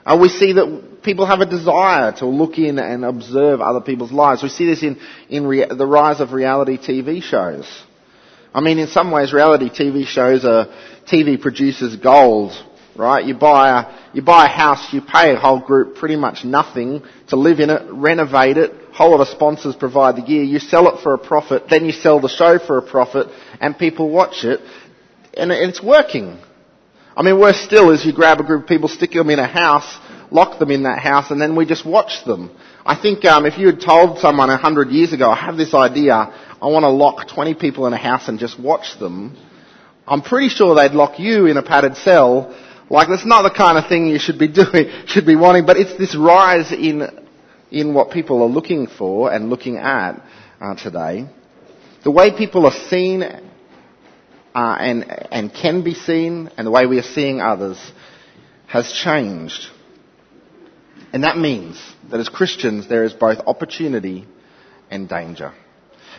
Uh, 0.06 0.17
we 0.19 0.30
see 0.30 0.54
that 0.54 1.00
people 1.04 1.26
have 1.26 1.41
a 1.41 1.45
desire 1.45 2.12
to 2.13 2.26
look 2.26 2.58
in 2.58 2.80
and 2.80 3.06
observe 3.06 3.62
other 3.62 3.82
people's 3.82 4.12
lives. 4.12 4.41
We 4.41 4.50
see 4.50 4.65
this 4.65 4.82
in, 4.82 5.00
in 5.30 5.45
rea- 5.45 5.67
the 5.67 5.86
rise 5.86 6.19
of 6.19 6.32
reality 6.32 6.78
TV 6.78 7.22
shows. 7.22 7.67
I 8.54 8.62
mean, 8.62 8.80
in 8.80 8.88
some 8.88 9.12
ways, 9.12 9.32
reality 9.32 9.69
TV 9.69 10.06
shows 10.06 10.45
are 10.45 10.67
TV 11.06 11.39
producers' 11.39 11.95
gold, 11.95 12.52
right? 12.95 13.24
You 13.24 13.36
buy 13.36 13.82
a, 13.82 14.00
you 14.13 14.24
buy 14.24 14.45
a 14.45 14.50
house, 14.50 14.91
you 14.91 15.02
pay 15.02 15.34
a 15.34 15.39
whole 15.39 15.60
group 15.60 15.98
pretty 15.98 16.15
much 16.15 16.43
nothing 16.43 17.04
to 17.28 17.36
live 17.36 17.60
in 17.60 17.69
it, 17.69 17.84
renovate 17.91 18.58
it, 18.58 18.74
whole 18.91 19.12
lot 19.12 19.22
of 19.22 19.28
sponsors 19.28 19.76
provide 19.76 20.15
the 20.15 20.22
gear, 20.22 20.43
you 20.43 20.60
sell 20.60 20.93
it 20.93 21.02
for 21.04 21.13
a 21.13 21.17
profit, 21.17 21.63
then 21.69 21.86
you 21.86 21.91
sell 21.91 22.19
the 22.19 22.28
show 22.28 22.58
for 22.60 22.78
a 22.78 22.82
profit, 22.82 23.28
and 23.62 23.78
people 23.78 24.10
watch 24.10 24.43
it, 24.43 24.60
and 25.36 25.52
it's 25.52 25.82
working. 25.82 26.39
I 27.15 27.24
mean, 27.24 27.39
worse 27.39 27.60
still 27.60 27.91
is 27.91 28.06
you 28.06 28.13
grab 28.13 28.39
a 28.39 28.43
group 28.43 28.63
of 28.63 28.67
people, 28.67 28.88
stick 28.88 29.12
them 29.12 29.30
in 29.30 29.39
a 29.39 29.48
house, 29.48 29.98
lock 30.32 30.60
them 30.60 30.72
in 30.72 30.84
that 30.84 31.00
house, 31.00 31.32
and 31.32 31.41
then 31.41 31.56
we 31.56 31.65
just 31.65 31.86
watch 31.86 32.24
them. 32.26 32.56
I 32.86 32.95
think 33.00 33.26
um, 33.26 33.45
if 33.45 33.58
you 33.58 33.67
had 33.67 33.82
told 33.82 34.19
someone 34.19 34.50
a 34.50 34.58
hundred 34.58 34.89
years 34.89 35.13
ago, 35.13 35.30
I 35.30 35.36
have 35.36 35.58
this 35.58 35.74
idea, 35.74 36.13
I 36.13 36.67
want 36.67 36.84
to 36.84 36.89
lock 36.89 37.28
20 37.28 37.56
people 37.56 37.88
in 37.88 37.93
a 37.93 37.98
house 37.98 38.28
and 38.28 38.39
just 38.39 38.60
watch 38.60 38.98
them, 39.00 39.38
I'm 40.08 40.22
pretty 40.22 40.50
sure 40.50 40.76
they'd 40.76 40.95
lock 40.95 41.19
you 41.19 41.45
in 41.45 41.58
a 41.58 41.63
padded 41.63 41.95
cell 41.98 42.56
like 42.89 43.08
that's 43.08 43.26
not 43.26 43.43
the 43.43 43.52
kind 43.52 43.78
of 43.78 43.88
thing 43.88 44.08
you 44.08 44.19
should 44.19 44.39
be 44.39 44.48
doing, 44.52 44.89
should 45.06 45.26
be 45.26 45.36
wanting, 45.36 45.65
but 45.65 45.78
it's 45.78 45.95
this 45.98 46.15
rise 46.15 46.72
in, 46.72 47.08
in 47.72 47.93
what 47.93 48.12
people 48.12 48.41
are 48.41 48.50
looking 48.50 48.88
for 48.88 49.32
and 49.32 49.50
looking 49.50 49.78
at 49.78 50.22
uh, 50.60 50.76
today. 50.76 51.28
The 52.04 52.12
way 52.12 52.36
people 52.36 52.65
are 52.65 52.88
seen 52.89 53.24
uh, 54.56 54.78
and, 54.80 55.06
and 55.32 55.54
can 55.54 55.84
be 55.84 55.94
seen 55.94 56.50
and 56.58 56.66
the 56.66 56.72
way 56.72 56.86
we 56.86 57.00
are 57.00 57.04
seeing 57.04 57.42
others 57.42 57.80
has 58.68 58.92
changed. 58.92 59.68
And 61.14 61.24
that 61.24 61.38
means 61.38 61.82
that 62.12 62.20
as 62.20 62.30
Christians 62.30 62.88
there 62.88 63.04
is 63.04 63.14
both 63.14 63.40
opportunity 63.48 64.28
and 64.90 65.08
danger. 65.08 65.54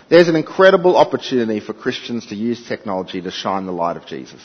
There's 0.08 0.28
an 0.28 0.36
incredible 0.36 0.96
opportunity 0.96 1.60
for 1.60 1.72
Christians 1.72 2.26
to 2.26 2.34
use 2.34 2.66
technology 2.66 3.20
to 3.20 3.30
shine 3.30 3.66
the 3.66 3.72
light 3.72 3.96
of 3.96 4.06
Jesus. 4.06 4.40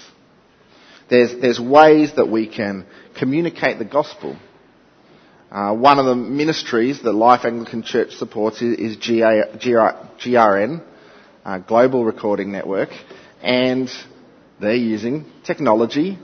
There's, 1.10 1.39
there's 1.39 1.60
ways 1.60 2.13
that 2.15 2.28
we 2.28 2.48
can 2.48 2.86
communicate 3.17 3.80
the 3.80 3.86
gospel. 3.86 4.38
Uh, 5.52 5.74
one 5.74 6.00
of 6.00 6.06
the 6.06 6.15
ministries 6.15 7.02
that 7.04 7.13
Life 7.13 7.45
Anglican 7.45 7.84
Church 7.84 8.12
supports 8.12 8.62
is, 8.62 8.78
is 8.78 8.98
GA, 8.98 9.43
GRN, 9.56 10.84
uh, 11.45 11.60
Global 11.60 12.04
Recording 12.04 12.52
Network, 12.52 12.89
and 13.41 13.89
they're 14.60 14.76
using 14.76 15.26
technology 15.43 16.17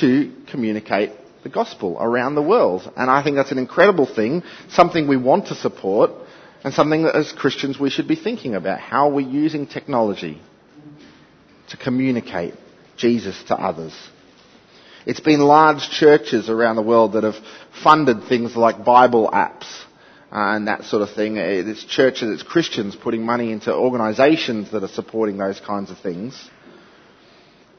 to 0.00 0.32
communicate 0.50 1.12
the 1.42 1.48
gospel 1.48 1.96
around 2.00 2.34
the 2.34 2.42
world. 2.42 2.90
And 2.96 3.10
I 3.10 3.22
think 3.22 3.36
that's 3.36 3.52
an 3.52 3.58
incredible 3.58 4.06
thing, 4.06 4.42
something 4.68 5.06
we 5.06 5.16
want 5.16 5.48
to 5.48 5.54
support, 5.54 6.10
and 6.64 6.74
something 6.74 7.04
that 7.04 7.14
as 7.14 7.32
Christians 7.32 7.78
we 7.78 7.90
should 7.90 8.08
be 8.08 8.16
thinking 8.16 8.54
about. 8.54 8.80
How 8.80 9.08
are 9.08 9.14
we 9.14 9.24
using 9.24 9.66
technology 9.66 10.40
to 11.68 11.76
communicate 11.76 12.54
Jesus 12.96 13.40
to 13.44 13.54
others? 13.54 13.94
It's 15.06 15.20
been 15.20 15.38
large 15.38 15.88
churches 15.88 16.50
around 16.50 16.74
the 16.74 16.82
world 16.82 17.12
that 17.12 17.22
have 17.22 17.36
funded 17.84 18.24
things 18.24 18.56
like 18.56 18.84
Bible 18.84 19.30
apps 19.32 19.84
uh, 20.32 20.56
and 20.56 20.66
that 20.66 20.84
sort 20.84 21.02
of 21.02 21.14
thing. 21.14 21.36
It's 21.36 21.84
churches, 21.84 22.30
it's 22.30 22.42
Christians 22.42 22.96
putting 22.96 23.24
money 23.24 23.52
into 23.52 23.72
organisations 23.72 24.72
that 24.72 24.82
are 24.82 24.88
supporting 24.88 25.38
those 25.38 25.60
kinds 25.60 25.92
of 25.92 25.98
things. 26.00 26.50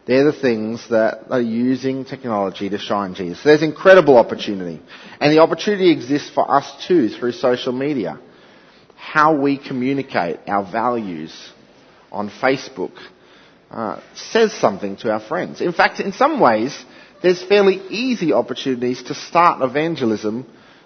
They're 0.08 0.24
the 0.24 0.32
things 0.32 0.88
that 0.90 1.26
are 1.30 1.42
using 1.42 2.06
technology 2.06 2.70
to 2.70 2.78
shine 2.78 3.14
Jesus. 3.14 3.44
There's 3.44 3.62
incredible 3.62 4.18
opportunity. 4.18 4.82
And 5.20 5.34
the 5.34 5.40
opportunity 5.40 5.92
exists 5.92 6.30
for 6.30 6.50
us 6.50 6.88
too 6.88 7.10
through 7.10 7.34
social 7.34 7.74
media. 7.74 8.18
How 8.96 9.36
we 9.38 9.58
communicate 9.58 10.40
our 10.48 10.64
values 10.64 11.52
on 12.10 12.30
Facebook 12.30 12.94
uh, 13.70 14.00
says 14.16 14.54
something 14.54 14.96
to 14.98 15.12
our 15.12 15.20
friends. 15.20 15.60
In 15.60 15.74
fact, 15.74 16.00
in 16.00 16.14
some 16.14 16.40
ways, 16.40 16.86
there's 17.22 17.44
fairly 17.44 17.82
easy 17.90 18.32
opportunities 18.32 19.04
to 19.04 19.14
start 19.14 19.62
evangelism 19.62 20.46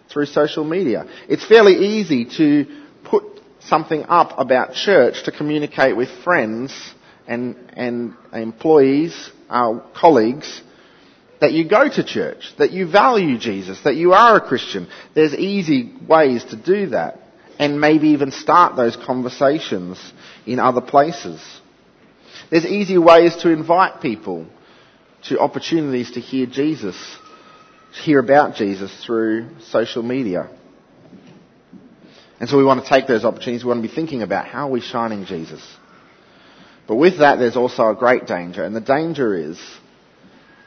through 0.10 0.26
social 0.26 0.64
media. 0.64 1.06
It's 1.30 1.46
fairly 1.46 1.76
easy 1.76 2.26
to 2.38 2.66
put 3.04 3.24
something 3.60 4.04
up 4.10 4.40
about 4.40 4.74
church 4.74 5.24
to 5.26 5.32
communicate 5.32 5.96
with 5.96 6.10
friends 6.24 6.74
and, 7.28 7.56
and 7.74 8.16
employees, 8.34 9.30
our 9.50 9.84
colleagues, 9.96 10.62
that 11.40 11.54
you 11.54 11.68
go 11.68 11.90
to 11.90 12.04
church, 12.04 12.54
that 12.60 12.72
you 12.72 12.90
value 12.90 13.38
Jesus, 13.38 13.82
that 13.84 13.96
you 13.96 14.14
are 14.14 14.38
a 14.38 14.42
Christian. 14.42 14.88
There's 15.16 15.34
easy 15.34 15.92
ways 16.08 16.44
to 16.46 16.56
do 16.56 16.88
that 16.90 17.20
and 17.58 17.82
maybe 17.82 18.10
even 18.10 18.32
start 18.32 18.76
those 18.76 18.96
conversations 18.96 20.00
in 20.46 20.60
other 20.60 20.82
places. 20.82 21.42
There's 22.50 22.66
easy 22.66 22.98
ways 22.98 23.36
to 23.38 23.50
invite 23.50 24.02
people 24.02 24.48
to 25.24 25.40
opportunities 25.40 26.12
to 26.12 26.20
hear 26.20 26.46
Jesus, 26.46 26.96
to 27.96 28.02
hear 28.02 28.20
about 28.20 28.56
Jesus 28.56 28.92
through 29.06 29.50
social 29.70 30.04
media. 30.04 30.50
And 32.40 32.50
so 32.50 32.58
we 32.58 32.64
want 32.64 32.84
to 32.84 32.90
take 32.90 33.08
those 33.08 33.24
opportunities. 33.24 33.64
We 33.64 33.68
want 33.68 33.84
to 33.84 33.88
be 33.88 33.94
thinking 33.94 34.24
about 34.24 34.48
how 34.48 34.68
are 34.68 34.72
we 34.72 34.82
shining 34.82 35.26
Jesus. 35.26 35.62
But 36.88 36.96
with 36.96 37.20
that, 37.20 37.38
there's 37.38 37.56
also 37.56 37.90
a 37.90 37.96
great 37.96 38.26
danger. 38.26 38.64
And 38.64 38.76
the 38.76 38.82
danger 38.82 39.36
is 39.36 39.60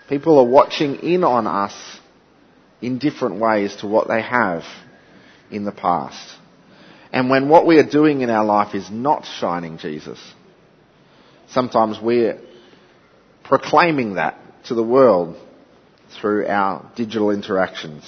people 0.08 0.38
are 0.38 0.46
watching 0.46 0.96
in 0.96 1.24
on 1.24 1.46
us 1.46 1.74
in 2.80 2.98
different 2.98 3.40
ways 3.40 3.76
to 3.76 3.86
what 3.86 4.08
they 4.08 4.22
have 4.22 4.62
in 5.50 5.64
the 5.64 5.72
past. 5.72 6.36
And 7.12 7.30
when 7.30 7.48
what 7.48 7.66
we 7.66 7.78
are 7.78 7.88
doing 7.88 8.22
in 8.22 8.30
our 8.30 8.44
life 8.44 8.74
is 8.74 8.90
not 8.90 9.24
shining 9.24 9.78
Jesus, 9.78 10.18
sometimes 11.48 11.98
we're 12.00 12.40
proclaiming 13.44 14.14
that 14.14 14.38
to 14.64 14.74
the 14.74 14.82
world 14.82 15.36
through 16.20 16.46
our 16.46 16.90
digital 16.96 17.30
interactions. 17.30 18.04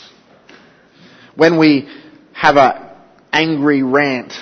When 1.35 1.59
we 1.59 1.89
have 2.33 2.57
an 2.57 2.91
angry 3.33 3.83
rant 3.83 4.33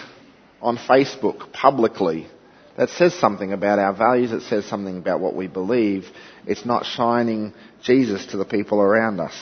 on 0.62 0.76
Facebook 0.76 1.52
publicly, 1.52 2.28
that 2.76 2.90
says 2.90 3.14
something 3.14 3.52
about 3.52 3.78
our 3.78 3.92
values, 3.92 4.32
it 4.32 4.42
says 4.42 4.64
something 4.64 4.98
about 4.98 5.20
what 5.20 5.34
we 5.34 5.46
believe. 5.46 6.06
It's 6.46 6.64
not 6.64 6.84
shining 6.84 7.52
Jesus 7.82 8.26
to 8.26 8.36
the 8.36 8.44
people 8.44 8.80
around 8.80 9.20
us. 9.20 9.34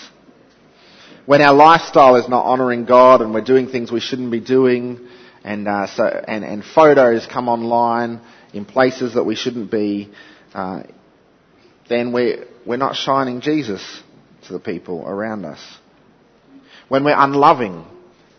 When 1.25 1.41
our 1.41 1.55
lifestyle 1.55 2.17
is 2.17 2.29
not 2.29 2.45
honouring 2.45 2.85
God 2.85 3.23
and 3.23 3.33
we're 3.33 3.43
doing 3.43 3.69
things 3.69 3.91
we 3.91 4.01
shouldn't 4.01 4.33
be 4.33 4.41
doing, 4.41 5.09
and, 5.45 5.67
uh, 5.67 5.87
so, 5.87 6.05
and, 6.05 6.45
and 6.45 6.65
photos 6.65 7.27
come 7.27 7.49
online 7.49 8.21
in 8.53 8.65
places 8.65 9.15
that 9.15 9.25
we 9.25 9.35
shouldn't 9.35 9.71
be, 9.71 10.13
uh, 10.53 10.83
then 11.89 12.13
we're, 12.13 12.47
we're 12.67 12.77
not 12.77 12.97
shining 12.97 13.41
Jesus 13.41 14.03
to 14.47 14.53
the 14.53 14.59
people 14.59 15.07
around 15.07 15.45
us. 15.45 15.61
When 16.89 17.05
we're 17.05 17.19
unloving 17.19 17.85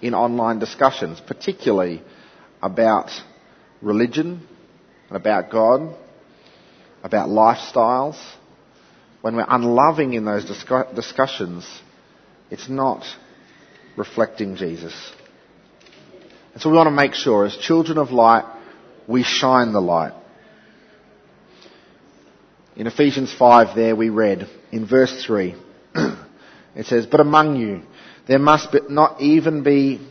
in 0.01 0.13
online 0.13 0.59
discussions, 0.59 1.19
particularly 1.25 2.03
about 2.61 3.09
religion 3.81 4.47
about 5.15 5.49
God, 5.51 5.95
about 7.03 7.29
lifestyles, 7.29 8.21
when 9.21 9.35
we're 9.35 9.45
unloving 9.47 10.13
in 10.13 10.25
those 10.25 10.45
discussions, 10.45 11.67
it's 12.49 12.67
not 12.67 13.05
reflecting 13.95 14.55
Jesus. 14.55 14.93
And 16.53 16.61
so 16.61 16.69
we 16.69 16.75
want 16.75 16.87
to 16.87 16.91
make 16.91 17.13
sure, 17.13 17.45
as 17.45 17.55
children 17.57 17.97
of 17.97 18.11
light, 18.11 18.45
we 19.07 19.23
shine 19.23 19.73
the 19.73 19.81
light. 19.81 20.13
In 22.75 22.87
Ephesians 22.87 23.33
5 23.33 23.75
there 23.75 23.95
we 23.95 24.09
read 24.09 24.47
in 24.71 24.87
verse 24.87 25.23
3, 25.25 25.55
it 26.75 26.85
says, 26.85 27.05
But 27.05 27.19
among 27.19 27.55
you 27.55 27.83
there 28.27 28.39
must 28.39 28.75
not 28.89 29.21
even 29.21 29.63
be, 29.63 30.05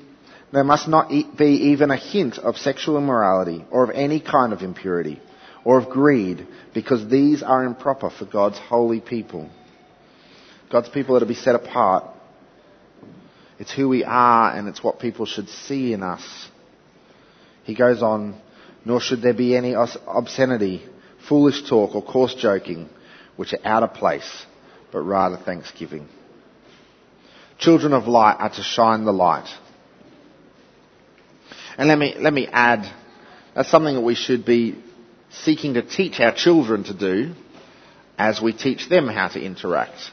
there 0.52 0.64
must 0.64 0.86
not 0.86 1.08
be 1.08 1.70
even 1.72 1.90
a 1.90 1.96
hint 1.96 2.38
of 2.38 2.56
sexual 2.56 2.98
immorality 2.98 3.64
or 3.70 3.84
of 3.84 3.90
any 3.90 4.20
kind 4.20 4.52
of 4.52 4.60
impurity 4.60 5.20
or 5.64 5.78
of 5.78 5.88
greed 5.88 6.46
because 6.74 7.08
these 7.08 7.42
are 7.42 7.64
improper 7.64 8.10
for 8.10 8.26
God's 8.26 8.58
holy 8.58 9.00
people. 9.00 9.48
God's 10.70 10.90
people 10.90 11.16
are 11.16 11.20
to 11.20 11.26
be 11.26 11.34
set 11.34 11.54
apart. 11.54 12.04
It's 13.58 13.72
who 13.72 13.88
we 13.88 14.04
are 14.04 14.54
and 14.54 14.68
it's 14.68 14.82
what 14.82 14.98
people 14.98 15.24
should 15.24 15.48
see 15.48 15.92
in 15.92 16.02
us. 16.02 16.48
He 17.64 17.74
goes 17.74 18.02
on, 18.02 18.40
nor 18.84 19.00
should 19.00 19.22
there 19.22 19.34
be 19.34 19.56
any 19.56 19.74
obscenity 19.74 20.82
foolish 21.28 21.68
talk 21.68 21.94
or 21.94 22.02
coarse 22.02 22.34
joking, 22.34 22.88
which 23.36 23.54
are 23.54 23.64
out 23.64 23.82
of 23.82 23.94
place, 23.94 24.44
but 24.90 25.00
rather 25.00 25.36
thanksgiving. 25.36 26.08
Children 27.58 27.92
of 27.92 28.08
light 28.08 28.36
are 28.38 28.50
to 28.50 28.62
shine 28.62 29.04
the 29.04 29.12
light. 29.12 29.48
And 31.78 31.88
let 31.88 31.98
me, 31.98 32.14
let 32.18 32.32
me 32.32 32.46
add, 32.46 32.90
that's 33.54 33.70
something 33.70 33.94
that 33.94 34.00
we 34.02 34.14
should 34.14 34.44
be 34.44 34.82
seeking 35.30 35.74
to 35.74 35.82
teach 35.82 36.20
our 36.20 36.35
children 36.35 36.85
to 36.85 36.94
do 36.94 37.35
as 38.18 38.40
we 38.40 38.52
teach 38.52 38.88
them 38.88 39.08
how 39.08 39.28
to 39.28 39.40
interact 39.40 40.11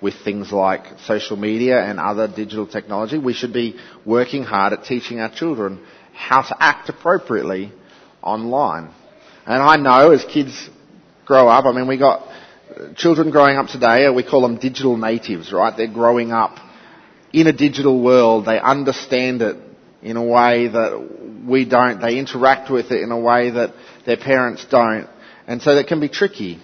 with 0.00 0.14
things 0.24 0.50
like 0.50 0.86
social 1.04 1.36
media 1.36 1.80
and 1.80 2.00
other 2.00 2.26
digital 2.26 2.66
technology. 2.66 3.18
We 3.18 3.34
should 3.34 3.52
be 3.52 3.78
working 4.04 4.42
hard 4.42 4.72
at 4.72 4.84
teaching 4.84 5.20
our 5.20 5.30
children 5.30 5.84
how 6.14 6.42
to 6.42 6.56
act 6.62 6.88
appropriately 6.88 7.72
online. 8.22 8.92
And 9.46 9.62
I 9.62 9.76
know 9.76 10.10
as 10.12 10.24
kids 10.24 10.68
grow 11.24 11.48
up, 11.48 11.64
I 11.64 11.72
mean, 11.72 11.86
we 11.86 11.96
got 11.98 12.20
uh, 12.20 12.94
children 12.94 13.30
growing 13.30 13.56
up 13.56 13.68
today, 13.68 14.08
we 14.10 14.22
call 14.22 14.42
them 14.42 14.58
digital 14.58 14.96
natives, 14.96 15.52
right? 15.52 15.74
They're 15.76 15.86
growing 15.92 16.32
up 16.32 16.58
in 17.32 17.46
a 17.46 17.52
digital 17.52 18.02
world. 18.02 18.46
They 18.46 18.58
understand 18.58 19.42
it 19.42 19.56
in 20.02 20.16
a 20.16 20.22
way 20.24 20.68
that 20.68 21.44
we 21.46 21.64
don't. 21.64 22.00
They 22.00 22.18
interact 22.18 22.70
with 22.70 22.90
it 22.90 23.02
in 23.02 23.10
a 23.10 23.18
way 23.18 23.50
that 23.50 23.74
their 24.06 24.16
parents 24.16 24.64
don't. 24.70 25.08
And 25.46 25.60
so 25.62 25.74
that 25.74 25.86
can 25.88 26.00
be 26.00 26.08
tricky. 26.08 26.60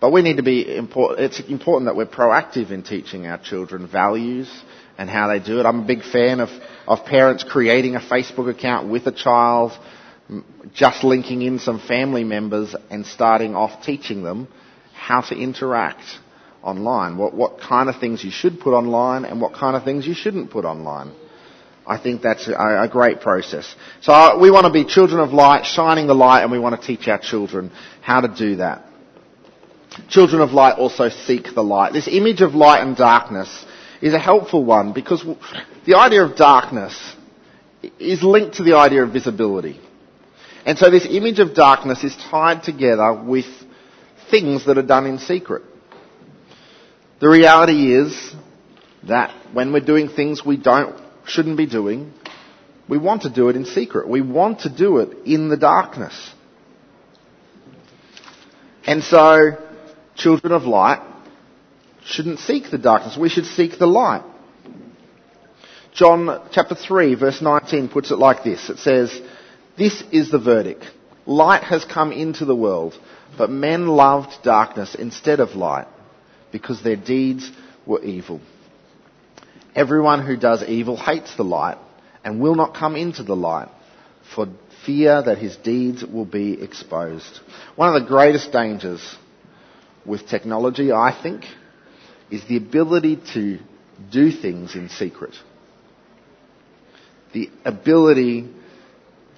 But 0.00 0.10
we 0.12 0.22
need 0.22 0.38
to 0.38 0.42
be 0.42 0.74
important, 0.76 1.20
it's 1.20 1.40
important 1.48 1.86
that 1.88 1.94
we're 1.96 2.06
proactive 2.06 2.70
in 2.72 2.82
teaching 2.82 3.26
our 3.26 3.38
children 3.38 3.86
values 3.86 4.50
and 4.98 5.08
how 5.08 5.28
they 5.28 5.38
do 5.38 5.60
it. 5.60 5.66
I'm 5.66 5.80
a 5.80 5.86
big 5.86 6.02
fan 6.02 6.40
of, 6.40 6.48
of 6.88 7.04
parents 7.06 7.44
creating 7.44 7.94
a 7.94 8.00
Facebook 8.00 8.50
account 8.50 8.88
with 8.90 9.06
a 9.06 9.12
child, 9.12 9.72
just 10.74 11.04
linking 11.04 11.42
in 11.42 11.58
some 11.60 11.78
family 11.78 12.24
members 12.24 12.74
and 12.90 13.06
starting 13.06 13.54
off 13.54 13.84
teaching 13.84 14.22
them 14.24 14.48
how 14.92 15.20
to 15.20 15.36
interact 15.36 16.02
online, 16.62 17.16
what, 17.16 17.34
what 17.34 17.60
kind 17.60 17.88
of 17.88 17.98
things 18.00 18.22
you 18.24 18.30
should 18.30 18.60
put 18.60 18.72
online 18.74 19.24
and 19.24 19.40
what 19.40 19.54
kind 19.54 19.76
of 19.76 19.84
things 19.84 20.06
you 20.06 20.14
shouldn't 20.14 20.50
put 20.50 20.64
online. 20.64 21.12
I 21.86 21.98
think 21.98 22.22
that's 22.22 22.46
a, 22.48 22.82
a 22.82 22.88
great 22.88 23.20
process. 23.20 23.74
So 24.00 24.12
uh, 24.12 24.38
we 24.38 24.50
want 24.50 24.66
to 24.66 24.72
be 24.72 24.84
children 24.84 25.20
of 25.20 25.32
light, 25.32 25.66
shining 25.66 26.06
the 26.06 26.14
light, 26.14 26.42
and 26.42 26.52
we 26.52 26.58
want 26.58 26.80
to 26.80 26.86
teach 26.86 27.08
our 27.08 27.18
children 27.18 27.72
how 28.00 28.20
to 28.20 28.28
do 28.28 28.56
that. 28.56 28.84
Children 30.08 30.42
of 30.42 30.52
light 30.52 30.78
also 30.78 31.08
seek 31.08 31.54
the 31.54 31.62
light. 31.62 31.92
This 31.92 32.08
image 32.08 32.40
of 32.40 32.54
light 32.54 32.82
and 32.82 32.96
darkness 32.96 33.64
is 34.00 34.14
a 34.14 34.18
helpful 34.18 34.64
one 34.64 34.92
because 34.92 35.24
the 35.86 35.96
idea 35.96 36.24
of 36.24 36.36
darkness 36.36 36.98
is 37.98 38.22
linked 38.22 38.56
to 38.56 38.62
the 38.62 38.76
idea 38.76 39.02
of 39.02 39.12
visibility. 39.12 39.80
And 40.64 40.78
so 40.78 40.90
this 40.90 41.06
image 41.08 41.40
of 41.40 41.54
darkness 41.54 42.04
is 42.04 42.16
tied 42.16 42.62
together 42.62 43.12
with 43.12 43.46
things 44.30 44.66
that 44.66 44.78
are 44.78 44.82
done 44.82 45.06
in 45.06 45.18
secret. 45.18 45.62
The 47.20 47.28
reality 47.28 47.94
is 47.94 48.34
that 49.04 49.34
when 49.52 49.72
we're 49.72 49.80
doing 49.80 50.08
things 50.08 50.44
we 50.44 50.56
don't, 50.56 51.01
shouldn't 51.26 51.56
be 51.56 51.66
doing, 51.66 52.12
we 52.88 52.98
want 52.98 53.22
to 53.22 53.30
do 53.30 53.48
it 53.48 53.56
in 53.56 53.64
secret. 53.64 54.08
We 54.08 54.20
want 54.20 54.60
to 54.60 54.68
do 54.68 54.98
it 54.98 55.16
in 55.24 55.48
the 55.48 55.56
darkness. 55.56 56.32
And 58.84 59.02
so, 59.02 59.56
children 60.14 60.52
of 60.52 60.64
light 60.64 61.00
shouldn't 62.04 62.40
seek 62.40 62.70
the 62.70 62.78
darkness. 62.78 63.16
We 63.16 63.28
should 63.28 63.46
seek 63.46 63.78
the 63.78 63.86
light. 63.86 64.24
John 65.92 66.48
chapter 66.52 66.74
3 66.74 67.14
verse 67.14 67.42
19 67.42 67.88
puts 67.88 68.10
it 68.10 68.16
like 68.16 68.42
this. 68.42 68.70
It 68.70 68.78
says, 68.78 69.20
This 69.76 70.02
is 70.10 70.30
the 70.30 70.38
verdict. 70.38 70.84
Light 71.26 71.62
has 71.62 71.84
come 71.84 72.12
into 72.12 72.44
the 72.44 72.56
world, 72.56 72.98
but 73.38 73.50
men 73.50 73.86
loved 73.86 74.42
darkness 74.42 74.94
instead 74.94 75.38
of 75.38 75.50
light 75.50 75.86
because 76.50 76.82
their 76.82 76.96
deeds 76.96 77.50
were 77.86 78.02
evil. 78.02 78.40
Everyone 79.74 80.24
who 80.24 80.36
does 80.36 80.62
evil 80.62 80.96
hates 80.96 81.34
the 81.36 81.44
light 81.44 81.78
and 82.24 82.40
will 82.40 82.54
not 82.54 82.74
come 82.74 82.94
into 82.96 83.22
the 83.22 83.36
light 83.36 83.68
for 84.34 84.46
fear 84.84 85.22
that 85.22 85.38
his 85.38 85.56
deeds 85.56 86.04
will 86.04 86.24
be 86.24 86.60
exposed. 86.60 87.40
One 87.76 87.94
of 87.94 88.02
the 88.02 88.08
greatest 88.08 88.52
dangers 88.52 89.16
with 90.04 90.28
technology, 90.28 90.92
I 90.92 91.16
think, 91.22 91.44
is 92.30 92.44
the 92.46 92.56
ability 92.56 93.20
to 93.34 93.58
do 94.10 94.30
things 94.30 94.74
in 94.74 94.88
secret. 94.88 95.34
The 97.32 97.50
ability 97.64 98.50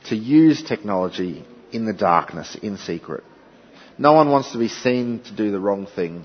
to 0.06 0.16
use 0.16 0.62
technology 0.62 1.44
in 1.72 1.86
the 1.86 1.92
darkness, 1.92 2.56
in 2.60 2.76
secret. 2.76 3.24
No 3.98 4.12
one 4.12 4.30
wants 4.30 4.52
to 4.52 4.58
be 4.58 4.68
seen 4.68 5.20
to 5.24 5.36
do 5.36 5.50
the 5.50 5.60
wrong 5.60 5.86
thing. 5.86 6.24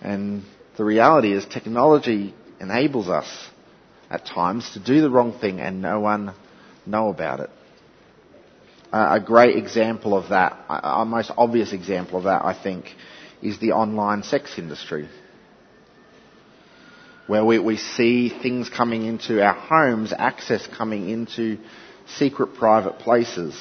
And 0.00 0.44
the 0.76 0.84
reality 0.84 1.32
is 1.32 1.44
technology 1.46 2.34
enables 2.60 3.08
us 3.08 3.48
at 4.10 4.26
times 4.26 4.70
to 4.74 4.80
do 4.80 5.00
the 5.00 5.10
wrong 5.10 5.38
thing 5.38 5.60
and 5.60 5.80
no 5.80 6.00
one 6.00 6.34
know 6.86 7.08
about 7.08 7.40
it. 7.40 7.50
Uh, 8.92 9.18
a 9.20 9.24
great 9.24 9.56
example 9.56 10.16
of 10.16 10.30
that, 10.30 10.58
a 10.68 11.04
most 11.04 11.30
obvious 11.36 11.72
example 11.72 12.18
of 12.18 12.24
that, 12.24 12.44
I 12.44 12.60
think, 12.60 12.86
is 13.40 13.58
the 13.60 13.72
online 13.72 14.24
sex 14.24 14.58
industry. 14.58 15.08
Where 17.28 17.44
we, 17.44 17.60
we 17.60 17.76
see 17.76 18.28
things 18.28 18.68
coming 18.68 19.06
into 19.06 19.40
our 19.40 19.54
homes, 19.54 20.12
access 20.16 20.66
coming 20.66 21.08
into 21.08 21.58
secret 22.16 22.54
private 22.56 22.98
places. 22.98 23.54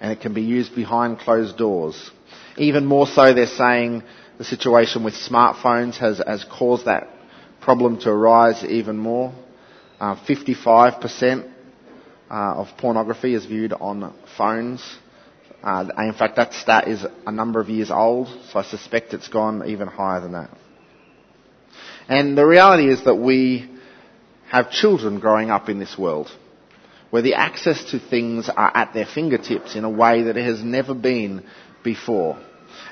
And 0.00 0.10
it 0.10 0.20
can 0.20 0.34
be 0.34 0.42
used 0.42 0.74
behind 0.74 1.20
closed 1.20 1.56
doors. 1.56 2.10
Even 2.56 2.84
more 2.84 3.06
so, 3.06 3.32
they're 3.32 3.46
saying 3.46 4.02
the 4.42 4.48
situation 4.48 5.04
with 5.04 5.14
smartphones 5.14 5.94
has, 5.98 6.20
has 6.26 6.42
caused 6.42 6.86
that 6.86 7.08
problem 7.60 8.00
to 8.00 8.10
arise 8.10 8.64
even 8.64 8.98
more. 8.98 9.32
Uh, 10.00 10.16
55% 10.16 11.48
uh, 12.28 12.34
of 12.34 12.66
pornography 12.76 13.34
is 13.34 13.46
viewed 13.46 13.72
on 13.72 14.12
phones. 14.36 14.82
Uh, 15.62 15.86
in 15.98 16.12
fact, 16.12 16.34
that 16.34 16.54
stat 16.54 16.88
is 16.88 17.06
a 17.24 17.30
number 17.30 17.60
of 17.60 17.68
years 17.68 17.92
old, 17.92 18.26
so 18.50 18.58
I 18.58 18.64
suspect 18.64 19.14
it's 19.14 19.28
gone 19.28 19.64
even 19.68 19.86
higher 19.86 20.20
than 20.20 20.32
that. 20.32 20.50
And 22.08 22.36
the 22.36 22.44
reality 22.44 22.88
is 22.88 23.04
that 23.04 23.14
we 23.14 23.70
have 24.50 24.72
children 24.72 25.20
growing 25.20 25.52
up 25.52 25.68
in 25.68 25.78
this 25.78 25.96
world 25.96 26.28
where 27.10 27.22
the 27.22 27.34
access 27.34 27.92
to 27.92 28.00
things 28.00 28.48
are 28.48 28.72
at 28.76 28.92
their 28.92 29.06
fingertips 29.06 29.76
in 29.76 29.84
a 29.84 29.90
way 29.90 30.24
that 30.24 30.36
it 30.36 30.44
has 30.44 30.64
never 30.64 30.94
been 30.94 31.44
before. 31.84 32.40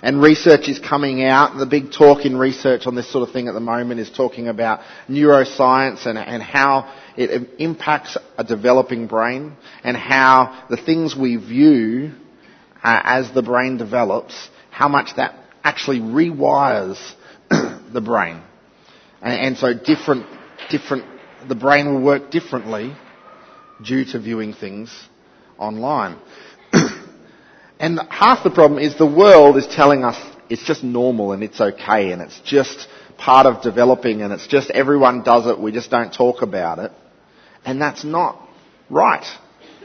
And 0.03 0.23
research 0.23 0.69
is 0.69 0.79
coming 0.79 1.23
out. 1.25 1.59
The 1.59 1.67
big 1.67 1.93
talk 1.93 2.25
in 2.25 2.37
research 2.37 2.87
on 2.87 2.95
this 2.95 3.11
sort 3.11 3.29
of 3.29 3.33
thing 3.33 3.49
at 3.49 3.55
the 3.55 3.61
moment 3.61 4.01
is 4.01 4.11
talking 4.11 4.49
about 4.49 4.81
neuroscience 5.09 6.07
and, 6.07 6.19
and 6.19 6.43
how 6.43 6.93
it 7.17 7.51
impacts 7.59 8.17
a 8.39 8.45
developing 8.45 9.07
brain 9.07 9.57
and 9.85 9.97
how 9.97 10.67
the 10.71 10.79
things 10.79 11.15
we 11.15 11.37
view 11.37 12.13
uh, 12.83 13.01
as 13.05 13.31
the 13.33 13.43
brain 13.43 13.77
develops, 13.77 14.49
how 14.71 14.89
much 14.89 15.17
that 15.17 15.35
actually 15.63 16.01
rewires 16.01 16.99
the 17.51 18.01
brain. 18.01 18.43
And, 19.21 19.41
and 19.41 19.57
so 19.59 19.75
different, 19.75 20.25
different, 20.71 21.05
the 21.47 21.55
brain 21.55 21.93
will 21.93 22.03
work 22.03 22.31
differently 22.31 22.97
due 23.85 24.05
to 24.07 24.19
viewing 24.19 24.55
things 24.55 24.91
online. 25.59 26.19
And 27.81 27.99
half 28.11 28.45
the 28.45 28.51
problem 28.51 28.79
is 28.79 28.97
the 28.97 29.07
world 29.07 29.57
is 29.57 29.67
telling 29.67 30.05
us 30.05 30.17
it's 30.51 30.63
just 30.63 30.85
normal 30.85 31.33
and 31.33 31.43
it's 31.43 31.61
okay 31.61 32.13
and 32.13 32.21
it's 32.21 32.39
just 32.45 32.87
part 33.17 33.47
of 33.47 33.63
developing 33.63 34.21
and 34.21 34.33
it's 34.33 34.47
just 34.47 34.71
everyone 34.71 35.23
does 35.23 35.47
it, 35.47 35.59
we 35.59 35.73
just 35.73 35.91
don't 35.91 36.13
talk 36.13 36.43
about 36.43 36.79
it. 36.79 36.93
And 37.65 37.81
that's 37.81 38.05
not 38.05 38.39
right. 38.91 39.25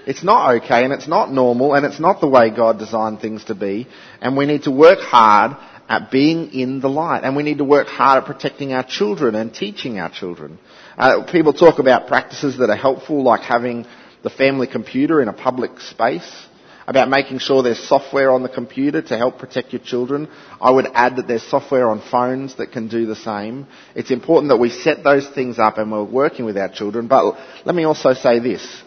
It's 0.06 0.24
not 0.24 0.56
okay 0.56 0.84
and 0.84 0.92
it's 0.92 1.08
not 1.08 1.32
normal 1.32 1.74
and 1.74 1.86
it's 1.86 2.00
not 2.00 2.20
the 2.20 2.28
way 2.28 2.50
God 2.50 2.80
designed 2.80 3.22
things 3.22 3.46
to 3.46 3.56
be. 3.56 3.88
And 4.20 4.36
we 4.36 4.46
need 4.46 4.64
to 4.64 4.72
work 4.72 5.00
hard 5.00 5.56
at 5.88 6.12
being 6.12 6.54
in 6.54 6.82
the 6.82 6.90
light. 6.90 7.24
And 7.24 7.36
we 7.36 7.44
need 7.44 7.60
to 7.60 7.64
work 7.64 7.88
hard 7.88 8.24
at 8.24 8.26
protecting 8.26 8.74
our 8.74 8.84
children 8.84 9.36
and 9.36 9.54
teaching 9.54 10.00
our 10.00 10.10
children. 10.10 10.60
Uh, 10.98 11.24
people 11.32 11.54
talk 11.54 11.80
about 11.80 12.08
practices 12.08 12.58
that 12.58 12.70
are 12.70 12.76
helpful, 12.76 13.24
like 13.24 13.42
having 13.42 13.86
the 14.24 14.30
family 14.30 14.68
computer 14.68 15.22
in 15.22 15.28
a 15.28 15.34
public 15.34 15.80
space, 15.80 16.48
about 16.88 17.10
making 17.10 17.40
sure 17.40 17.64
there's 17.64 17.80
software 17.88 18.32
on 18.32 18.44
the 18.44 18.50
computer 18.50 19.02
to 19.02 19.18
help 19.18 19.40
protect 19.40 19.74
your 19.74 19.82
children. 19.82 20.30
I 20.62 20.70
would 20.70 20.88
add 20.94 21.16
that 21.16 21.28
there's 21.28 21.44
software 21.44 21.90
on 21.90 22.02
phones 22.02 22.56
that 22.56 22.72
can 22.72 22.88
do 22.88 23.06
the 23.06 23.16
same. 23.16 23.68
It's 23.96 24.12
important 24.12 24.50
that 24.50 24.58
we 24.58 24.70
set 24.70 25.04
those 25.04 25.28
things 25.28 25.58
up 25.58 25.78
and 25.78 25.92
we're 25.92 26.04
working 26.04 26.46
with 26.46 26.58
our 26.58 26.70
children. 26.70 27.08
But 27.08 27.38
let 27.66 27.74
me 27.76 27.86
also 27.86 28.14
say 28.14 28.40
this. 28.40 28.84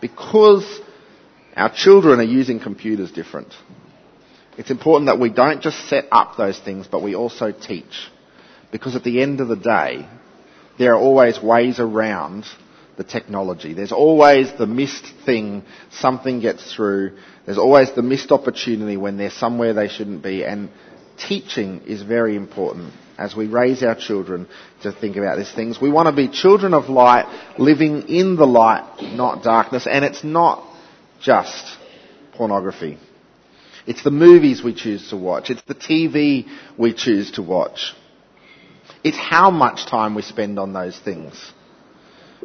Because 0.00 0.80
our 1.56 1.72
children 1.74 2.20
are 2.20 2.24
using 2.24 2.60
computers 2.60 3.10
different, 3.12 3.52
it's 4.56 4.70
important 4.70 5.06
that 5.06 5.18
we 5.20 5.28
don't 5.30 5.60
just 5.60 5.88
set 5.88 6.06
up 6.10 6.36
those 6.36 6.58
things, 6.58 6.86
but 6.90 7.02
we 7.02 7.14
also 7.14 7.52
teach. 7.52 8.08
Because 8.72 8.96
at 8.96 9.04
the 9.04 9.20
end 9.22 9.40
of 9.40 9.48
the 9.48 9.56
day, 9.56 10.08
there 10.78 10.94
are 10.94 10.98
always 10.98 11.42
ways 11.42 11.78
around 11.80 12.44
the 12.98 13.04
technology. 13.04 13.72
There's 13.72 13.92
always 13.92 14.52
the 14.58 14.66
missed 14.66 15.06
thing, 15.24 15.62
something 15.90 16.40
gets 16.40 16.74
through. 16.74 17.16
There's 17.46 17.56
always 17.56 17.92
the 17.92 18.02
missed 18.02 18.32
opportunity 18.32 18.96
when 18.98 19.16
they're 19.16 19.30
somewhere 19.30 19.72
they 19.72 19.88
shouldn't 19.88 20.22
be. 20.22 20.44
And 20.44 20.68
teaching 21.16 21.82
is 21.86 22.02
very 22.02 22.36
important 22.36 22.92
as 23.16 23.34
we 23.36 23.46
raise 23.46 23.82
our 23.84 23.94
children 23.94 24.48
to 24.82 24.92
think 24.92 25.16
about 25.16 25.38
these 25.38 25.50
things. 25.52 25.80
We 25.80 25.90
want 25.90 26.08
to 26.08 26.12
be 26.14 26.28
children 26.28 26.74
of 26.74 26.88
light, 26.90 27.54
living 27.56 28.08
in 28.08 28.34
the 28.36 28.46
light, 28.46 29.00
not 29.00 29.44
darkness. 29.44 29.86
And 29.86 30.04
it's 30.04 30.24
not 30.24 30.64
just 31.20 31.78
pornography. 32.34 32.98
It's 33.86 34.02
the 34.02 34.10
movies 34.10 34.62
we 34.62 34.74
choose 34.74 35.08
to 35.10 35.16
watch. 35.16 35.50
It's 35.50 35.62
the 35.62 35.74
TV 35.74 36.46
we 36.76 36.92
choose 36.92 37.30
to 37.32 37.42
watch. 37.42 37.94
It's 39.04 39.16
how 39.16 39.52
much 39.52 39.86
time 39.86 40.16
we 40.16 40.22
spend 40.22 40.58
on 40.58 40.72
those 40.72 40.98
things. 40.98 41.52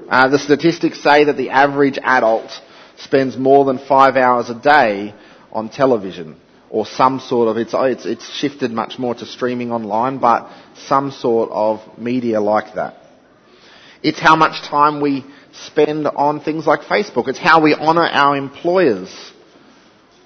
Uh, 0.10 0.28
the 0.30 0.40
statistics 0.40 1.02
say 1.02 1.26
that 1.26 1.38
the 1.38 1.50
average 1.52 1.98
adult 2.02 2.52
spends 2.98 3.38
more 3.38 3.66
than 3.66 3.78
five 3.78 4.16
hours 4.16 4.50
a 4.50 4.56
day 4.56 5.14
on 5.52 5.70
television 5.70 6.40
or 6.70 6.86
some 6.86 7.20
sort 7.20 7.48
of, 7.48 7.58
it's, 7.58 7.74
it's, 7.76 8.06
it's 8.06 8.36
shifted 8.36 8.72
much 8.72 8.98
more 8.98 9.14
to 9.14 9.26
streaming 9.26 9.72
online, 9.72 10.18
but 10.18 10.50
some 10.76 11.12
sort 11.12 11.52
of 11.52 11.80
media 12.00 12.42
like 12.42 12.74
that. 12.74 12.98
It's 14.02 14.20
how 14.20 14.36
much 14.36 14.68
time 14.68 15.00
we 15.00 15.24
spend 15.52 16.08
on 16.08 16.42
things 16.42 16.66
like 16.66 16.82
Facebook. 16.82 17.28
It's 17.28 17.38
how 17.38 17.62
we 17.62 17.76
honour 17.76 18.08
our 18.08 18.36
employers 18.36 19.32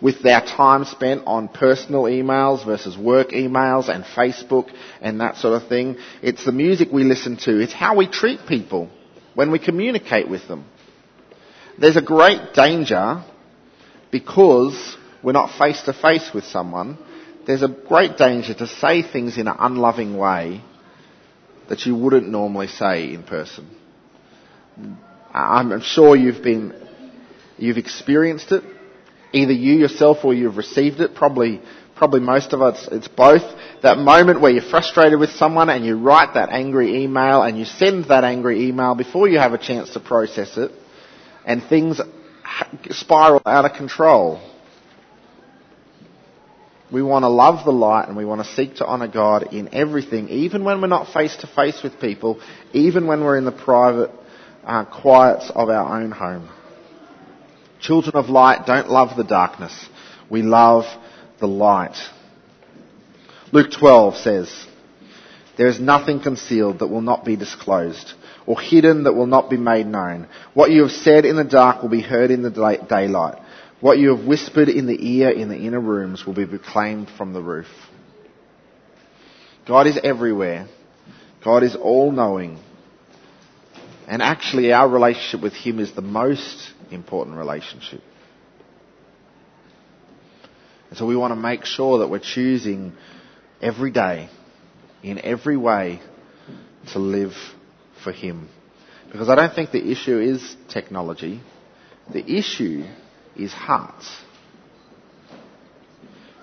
with 0.01 0.25
our 0.25 0.45
time 0.45 0.86
spent 0.86 1.23
on 1.25 1.49
personal 1.49 2.03
emails 2.03 2.65
versus 2.65 2.97
work 2.97 3.30
emails 3.32 3.89
and 3.89 4.06
Facebook 4.06 4.71
and 5.01 5.19
that 5.19 5.36
sort 5.36 5.62
of 5.62 5.67
thing. 5.67 5.97
It's 6.21 6.45
the 6.45 6.51
music 6.51 6.89
we 6.91 7.03
listen 7.03 7.36
to. 7.38 7.60
It's 7.60 7.73
how 7.73 7.97
we 7.97 8.08
treat 8.08 8.39
people 8.47 8.89
when 9.38 9.52
we 9.52 9.60
communicate 9.60 10.28
with 10.28 10.47
them. 10.47 10.65
There's 11.78 11.95
a 11.95 12.02
great 12.02 12.56
danger 12.56 13.23
because 14.10 14.97
we're 15.21 15.32
not 15.32 15.60
face 15.60 15.80
to 15.84 15.93
face 15.93 16.32
with 16.34 16.43
someone, 16.45 16.97
there's 17.45 17.62
a 17.62 17.67
great 17.67 18.17
danger 18.17 18.56
to 18.56 18.65
say 18.65 19.04
things 19.04 19.38
in 19.38 19.47
an 19.47 19.56
unloving 19.60 20.17
way 20.17 20.63
that 21.69 21.86
you 21.86 21.95
wouldn't 21.95 22.28
normally 22.28 22.65
say 22.65 23.13
in 23.13 23.21
person. 23.21 23.69
I'm 25.32 25.82
sure 25.82 26.15
you've 26.15 26.41
been, 26.41 26.73
you've 27.60 27.78
experienced 27.78 28.52
it. 28.52 28.63
Either 29.34 29.54
you 29.54 29.76
yourself 29.76 30.17
or 30.23 30.34
you've 30.34 30.58
received 30.58 31.00
it. 31.00 31.13
Probably, 31.13 31.62
probably 31.98 32.20
most 32.20 32.54
of 32.54 32.62
us, 32.62 32.88
it's 32.92 33.08
both. 33.08 33.42
That 33.82 33.98
moment 33.98 34.40
where 34.40 34.52
you're 34.52 34.70
frustrated 34.70 35.20
with 35.20 35.32
someone 35.32 35.70
and 35.70 35.86
you 35.86 35.98
write 35.98 36.36
that 36.36 36.50
angry 36.50 37.04
email 37.04 37.42
and 37.42 37.58
you 37.58 37.66
send 37.66 38.06
that 38.06 38.24
angry 38.24 38.68
email 38.68 38.96
before 38.96 39.28
you 39.28 39.40
have 39.40 39.54
a 39.54 39.58
chance 39.58 39.92
to 39.92 40.00
process 40.00 40.58
it 40.58 40.72
and 41.46 41.64
things 41.64 42.00
spiral 42.92 43.42
out 43.46 43.66
of 43.66 43.74
control. 43.74 44.42
We 46.92 47.04
want 47.04 47.24
to 47.24 47.30
love 47.30 47.66
the 47.66 47.72
light 47.72 48.08
and 48.08 48.16
we 48.16 48.24
want 48.24 48.46
to 48.46 48.54
seek 48.54 48.76
to 48.76 48.86
honour 48.86 49.10
God 49.10 49.54
in 49.54 49.74
everything, 49.74 50.30
even 50.30 50.64
when 50.64 50.80
we're 50.80 50.88
not 50.88 51.12
face 51.14 51.36
to 51.38 51.48
face 51.48 51.82
with 51.84 52.00
people, 52.00 52.42
even 52.74 53.08
when 53.08 53.22
we're 53.22 53.38
in 53.38 53.46
the 53.46 53.52
private 53.52 54.12
uh, 54.64 54.86
quiets 54.86 55.52
of 55.54 55.70
our 55.70 56.02
own 56.02 56.12
home. 56.12 56.50
Children 57.82 58.16
of 58.16 58.30
light 58.30 58.66
don't 58.66 58.90
love 58.90 59.18
the 59.18 59.24
darkness. 59.24 59.74
We 60.30 60.44
love 60.44 60.86
the 61.39 61.47
light. 61.47 61.97
Luke 63.52 63.71
12 63.71 64.17
says, 64.17 64.67
There 65.58 65.67
is 65.67 65.80
nothing 65.80 66.21
concealed 66.21 66.80
that 66.80 66.88
will 66.88 67.02
not 67.02 67.26
be 67.26 67.36
disclosed, 67.36 68.13
or 68.45 68.60
hidden 68.60 69.04
that 69.04 69.13
will 69.13 69.28
not 69.28 69.50
be 69.50 69.58
made 69.58 69.88
known. 69.88 70.28
What 70.54 70.71
you 70.71 70.84
have 70.84 70.91
said 70.91 71.26
in 71.26 71.36
the 71.36 71.43
dark 71.43 71.82
will 71.82 71.89
be 71.89 72.02
heard 72.02 72.32
in 72.32 72.41
the 72.41 72.86
daylight. 72.89 73.41
What 73.80 74.00
you 74.00 74.15
have 74.15 74.26
whispered 74.26 74.69
in 74.69 74.88
the 74.88 74.97
ear 75.00 75.30
in 75.30 75.50
the 75.50 75.58
inner 75.58 75.80
rooms 75.80 76.26
will 76.26 76.34
be 76.34 76.47
proclaimed 76.47 77.10
from 77.17 77.34
the 77.34 77.41
roof. 77.41 77.67
God 79.67 79.86
is 79.86 80.00
everywhere. 80.04 80.67
God 81.43 81.63
is 81.63 81.76
all 81.76 82.12
knowing. 82.12 82.60
And 84.08 84.21
actually, 84.21 84.71
our 84.71 84.89
relationship 84.89 85.41
with 85.41 85.54
Him 85.54 85.80
is 85.80 85.93
the 85.93 86.02
most 86.02 86.71
important 86.89 87.38
relationship. 87.38 88.02
And 90.89 90.97
so 90.97 91.06
we 91.06 91.15
want 91.15 91.32
to 91.32 91.39
make 91.39 91.65
sure 91.65 92.00
that 92.00 92.10
we're 92.10 92.19
choosing 92.19 92.93
every 93.62 93.91
day, 93.91 94.30
in 95.04 95.19
every 95.19 95.58
way, 95.58 96.02
to 96.93 97.00
live 97.00 97.34
for 98.04 98.12
Him. 98.12 98.50
Because 99.12 99.30
I 99.30 99.36
don't 99.36 99.54
think 99.54 99.71
the 99.71 99.91
issue 99.91 100.19
is 100.19 100.56
technology. 100.69 101.41
The 102.12 102.23
issue 102.30 102.86
is 103.36 103.54
hearts. 103.54 104.10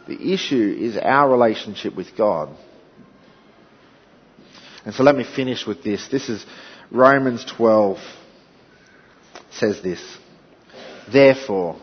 The 0.07 0.33
issue 0.35 0.76
is 0.78 0.98
our 0.98 1.30
relationship 1.30 1.96
with 1.96 2.16
God. 2.16 2.54
And 4.85 4.94
so 4.94 5.02
let 5.02 5.16
me 5.16 5.24
finish 5.24 5.66
with 5.66 5.83
this. 5.83 6.09
This 6.09 6.28
is 6.28 6.44
Romans 6.90 7.44
12 7.57 7.98
says 9.50 9.80
this. 9.83 10.00
Therefore, 11.11 11.76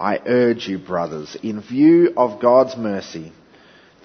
I 0.00 0.20
urge 0.24 0.66
you, 0.68 0.78
brothers, 0.78 1.36
in 1.42 1.60
view 1.60 2.12
of 2.16 2.40
God's 2.40 2.76
mercy, 2.76 3.32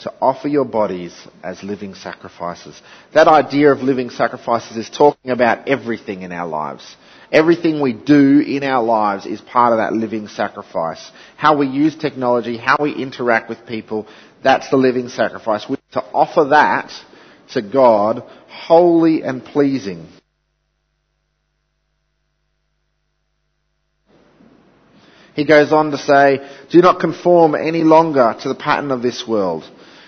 to 0.02 0.14
offer 0.22 0.48
your 0.48 0.66
bodies 0.66 1.14
as 1.44 1.62
living 1.62 1.94
sacrifices. 1.94 2.82
That 3.14 3.28
idea 3.28 3.72
of 3.72 3.82
living 3.82 4.10
sacrifices 4.10 4.78
is 4.78 4.90
talking 4.90 5.32
about 5.32 5.68
everything 5.68 6.22
in 6.22 6.32
our 6.32 6.48
lives. 6.48 6.96
Everything 7.32 7.82
we 7.82 7.94
do 7.94 8.40
in 8.40 8.64
our 8.64 8.84
lives 8.84 9.26
is 9.26 9.42
part 9.42 9.74
of 9.74 9.80
that 9.80 9.94
living 9.94 10.28
sacrifice. 10.28 11.12
How 11.36 11.58
we 11.58 11.68
use 11.68 11.96
technology, 11.96 12.58
how 12.58 12.78
we 12.80 12.94
interact 12.94 13.50
with 13.50 13.66
people, 13.68 14.08
that's 14.44 14.70
the 14.70 14.78
living 14.78 15.10
sacrifice. 15.10 15.68
We 15.70 15.78
to 15.92 16.04
offer 16.14 16.46
that 16.46 16.92
to 17.54 17.62
God 17.62 18.24
holy 18.48 19.24
and 19.24 19.44
pleasing. 19.44 20.08
He 25.40 25.46
goes 25.46 25.72
on 25.72 25.92
to 25.92 25.98
say, 25.98 26.46
do 26.70 26.82
not 26.82 27.00
conform 27.00 27.56
any 27.56 27.82
longer 27.82 28.36
to 28.42 28.50
the 28.50 28.56
pattern 28.56 28.92
of 28.92 29.02
this 29.02 29.26
world. 29.26 29.64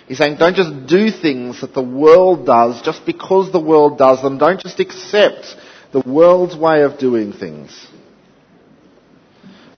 He's 0.06 0.17
saying 0.17 0.36
don't 0.38 0.58
just 0.58 0.88
do 0.88 1.10
things 1.10 1.62
that 1.62 1.74
the 1.74 1.82
world 1.82 2.46
does 2.46 2.82
just 2.82 3.06
because 3.06 3.50
the 3.50 3.62
world 3.62 3.98
does 3.98 4.22
them. 4.22 4.38
Don't 4.38 4.60
just 4.60 4.82
accept 4.82 5.56
the 5.94 6.02
world's 6.02 6.58
way 6.58 6.82
of 6.82 7.00
doing 7.00 7.32
things, 7.32 7.88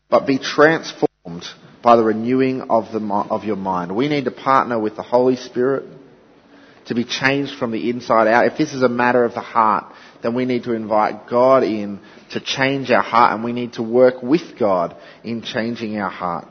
but 0.09 0.25
be 0.25 0.39
transformed 0.39 1.45
by 1.83 1.97
the 1.97 2.03
renewing 2.03 2.61
of, 2.61 2.91
the, 2.91 2.99
of 3.29 3.43
your 3.43 3.55
mind. 3.55 3.95
We 3.95 4.07
need 4.07 4.25
to 4.25 4.31
partner 4.31 4.79
with 4.79 4.95
the 4.95 5.03
Holy 5.03 5.35
Spirit 5.35 5.83
to 6.87 6.95
be 6.95 7.03
changed 7.03 7.59
from 7.59 7.69
the 7.69 7.91
inside 7.91 8.25
out. 8.27 8.47
If 8.47 8.57
this 8.57 8.73
is 8.73 8.81
a 8.81 8.89
matter 8.89 9.23
of 9.23 9.35
the 9.35 9.41
heart, 9.41 9.93
then 10.23 10.33
we 10.33 10.45
need 10.45 10.63
to 10.63 10.73
invite 10.73 11.29
God 11.29 11.61
in 11.61 11.99
to 12.33 12.39
change 12.39 12.91
our 12.91 13.01
heart 13.01 13.33
and 13.33 13.43
we 13.43 13.53
need 13.53 13.73
to 13.73 13.83
work 13.83 14.21
with 14.21 14.57
God 14.59 14.95
in 15.23 15.41
changing 15.41 15.97
our 15.97 16.09
heart. 16.09 16.47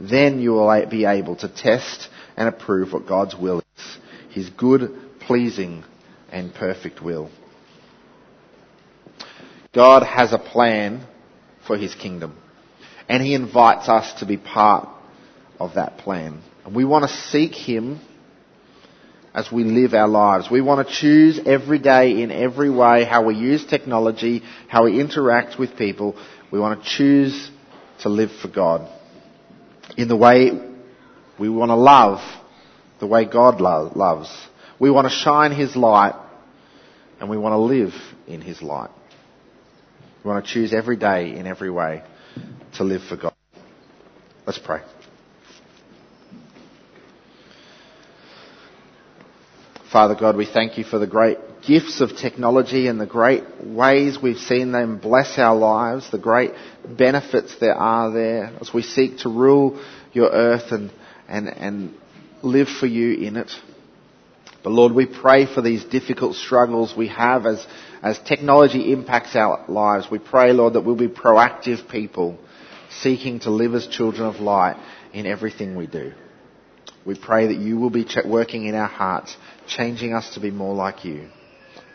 Then 0.00 0.40
you 0.40 0.52
will 0.52 0.86
be 0.86 1.04
able 1.04 1.36
to 1.36 1.48
test 1.48 2.08
and 2.36 2.48
approve 2.48 2.92
what 2.92 3.06
God's 3.06 3.34
will 3.34 3.60
is. 3.76 3.98
His 4.30 4.50
good, 4.50 5.20
pleasing, 5.20 5.84
and 6.30 6.52
perfect 6.52 7.02
will. 7.02 7.30
God 9.72 10.02
has 10.02 10.32
a 10.32 10.38
plan 10.38 11.06
for 11.66 11.76
His 11.76 11.94
kingdom. 11.94 12.36
And 13.08 13.22
He 13.22 13.34
invites 13.34 13.88
us 13.88 14.20
to 14.20 14.26
be 14.26 14.36
part 14.36 14.88
of 15.58 15.74
that 15.74 15.98
plan. 15.98 16.42
And 16.64 16.74
we 16.74 16.84
want 16.84 17.08
to 17.08 17.16
seek 17.16 17.54
Him 17.54 18.00
as 19.34 19.50
we 19.50 19.64
live 19.64 19.94
our 19.94 20.08
lives. 20.08 20.48
We 20.50 20.60
want 20.60 20.86
to 20.86 20.94
choose 20.94 21.40
every 21.44 21.80
day 21.80 22.22
in 22.22 22.30
every 22.30 22.70
way 22.70 23.04
how 23.04 23.24
we 23.24 23.34
use 23.34 23.64
technology, 23.66 24.42
how 24.68 24.84
we 24.84 25.00
interact 25.00 25.58
with 25.58 25.76
people. 25.76 26.16
We 26.52 26.60
want 26.60 26.82
to 26.82 26.88
choose 26.88 27.50
to 28.00 28.08
live 28.08 28.30
for 28.40 28.48
God 28.48 28.88
in 29.96 30.08
the 30.08 30.16
way 30.16 30.52
we 31.38 31.48
want 31.48 31.70
to 31.70 31.76
love 31.76 32.20
the 33.00 33.06
way 33.06 33.24
God 33.24 33.60
lo- 33.60 33.90
loves. 33.94 34.30
We 34.78 34.90
want 34.90 35.06
to 35.06 35.10
shine 35.10 35.50
His 35.50 35.74
light 35.74 36.14
and 37.20 37.28
we 37.28 37.36
want 37.36 37.54
to 37.54 37.58
live 37.58 37.94
in 38.28 38.40
His 38.40 38.62
light. 38.62 38.90
We 40.22 40.30
want 40.30 40.44
to 40.44 40.50
choose 40.50 40.72
every 40.72 40.96
day 40.96 41.36
in 41.36 41.46
every 41.46 41.70
way 41.70 42.02
to 42.76 42.84
live 42.84 43.02
for 43.02 43.16
God. 43.16 43.34
Let's 44.46 44.58
pray. 44.58 44.80
Father 49.94 50.16
God, 50.16 50.34
we 50.34 50.44
thank 50.44 50.76
you 50.76 50.82
for 50.82 50.98
the 50.98 51.06
great 51.06 51.38
gifts 51.64 52.00
of 52.00 52.16
technology 52.16 52.88
and 52.88 53.00
the 53.00 53.06
great 53.06 53.44
ways 53.64 54.18
we've 54.20 54.38
seen 54.38 54.72
them 54.72 54.98
bless 54.98 55.38
our 55.38 55.54
lives, 55.54 56.10
the 56.10 56.18
great 56.18 56.50
benefits 56.84 57.54
there 57.60 57.76
are 57.76 58.10
there 58.10 58.50
as 58.60 58.74
we 58.74 58.82
seek 58.82 59.18
to 59.18 59.28
rule 59.28 59.80
your 60.12 60.30
earth 60.30 60.72
and, 60.72 60.90
and, 61.28 61.46
and 61.46 61.94
live 62.42 62.66
for 62.66 62.88
you 62.88 63.24
in 63.24 63.36
it. 63.36 63.52
But 64.64 64.70
Lord, 64.70 64.90
we 64.90 65.06
pray 65.06 65.46
for 65.46 65.62
these 65.62 65.84
difficult 65.84 66.34
struggles 66.34 66.92
we 66.96 67.06
have 67.06 67.46
as, 67.46 67.64
as 68.02 68.18
technology 68.18 68.92
impacts 68.92 69.36
our 69.36 69.64
lives. 69.68 70.08
We 70.10 70.18
pray, 70.18 70.52
Lord, 70.52 70.72
that 70.72 70.80
we'll 70.80 70.96
be 70.96 71.06
proactive 71.06 71.88
people 71.88 72.36
seeking 72.90 73.38
to 73.40 73.50
live 73.50 73.76
as 73.76 73.86
children 73.86 74.26
of 74.26 74.40
light 74.40 74.74
in 75.12 75.24
everything 75.24 75.76
we 75.76 75.86
do. 75.86 76.14
We 77.04 77.14
pray 77.18 77.48
that 77.48 77.58
you 77.58 77.78
will 77.78 77.90
be 77.90 78.06
working 78.24 78.66
in 78.66 78.74
our 78.74 78.88
hearts, 78.88 79.36
changing 79.66 80.14
us 80.14 80.34
to 80.34 80.40
be 80.40 80.50
more 80.50 80.74
like 80.74 81.04
you. 81.04 81.28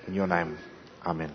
In 0.08 0.14
your 0.14 0.28
name, 0.28 0.58
Amen. 1.06 1.32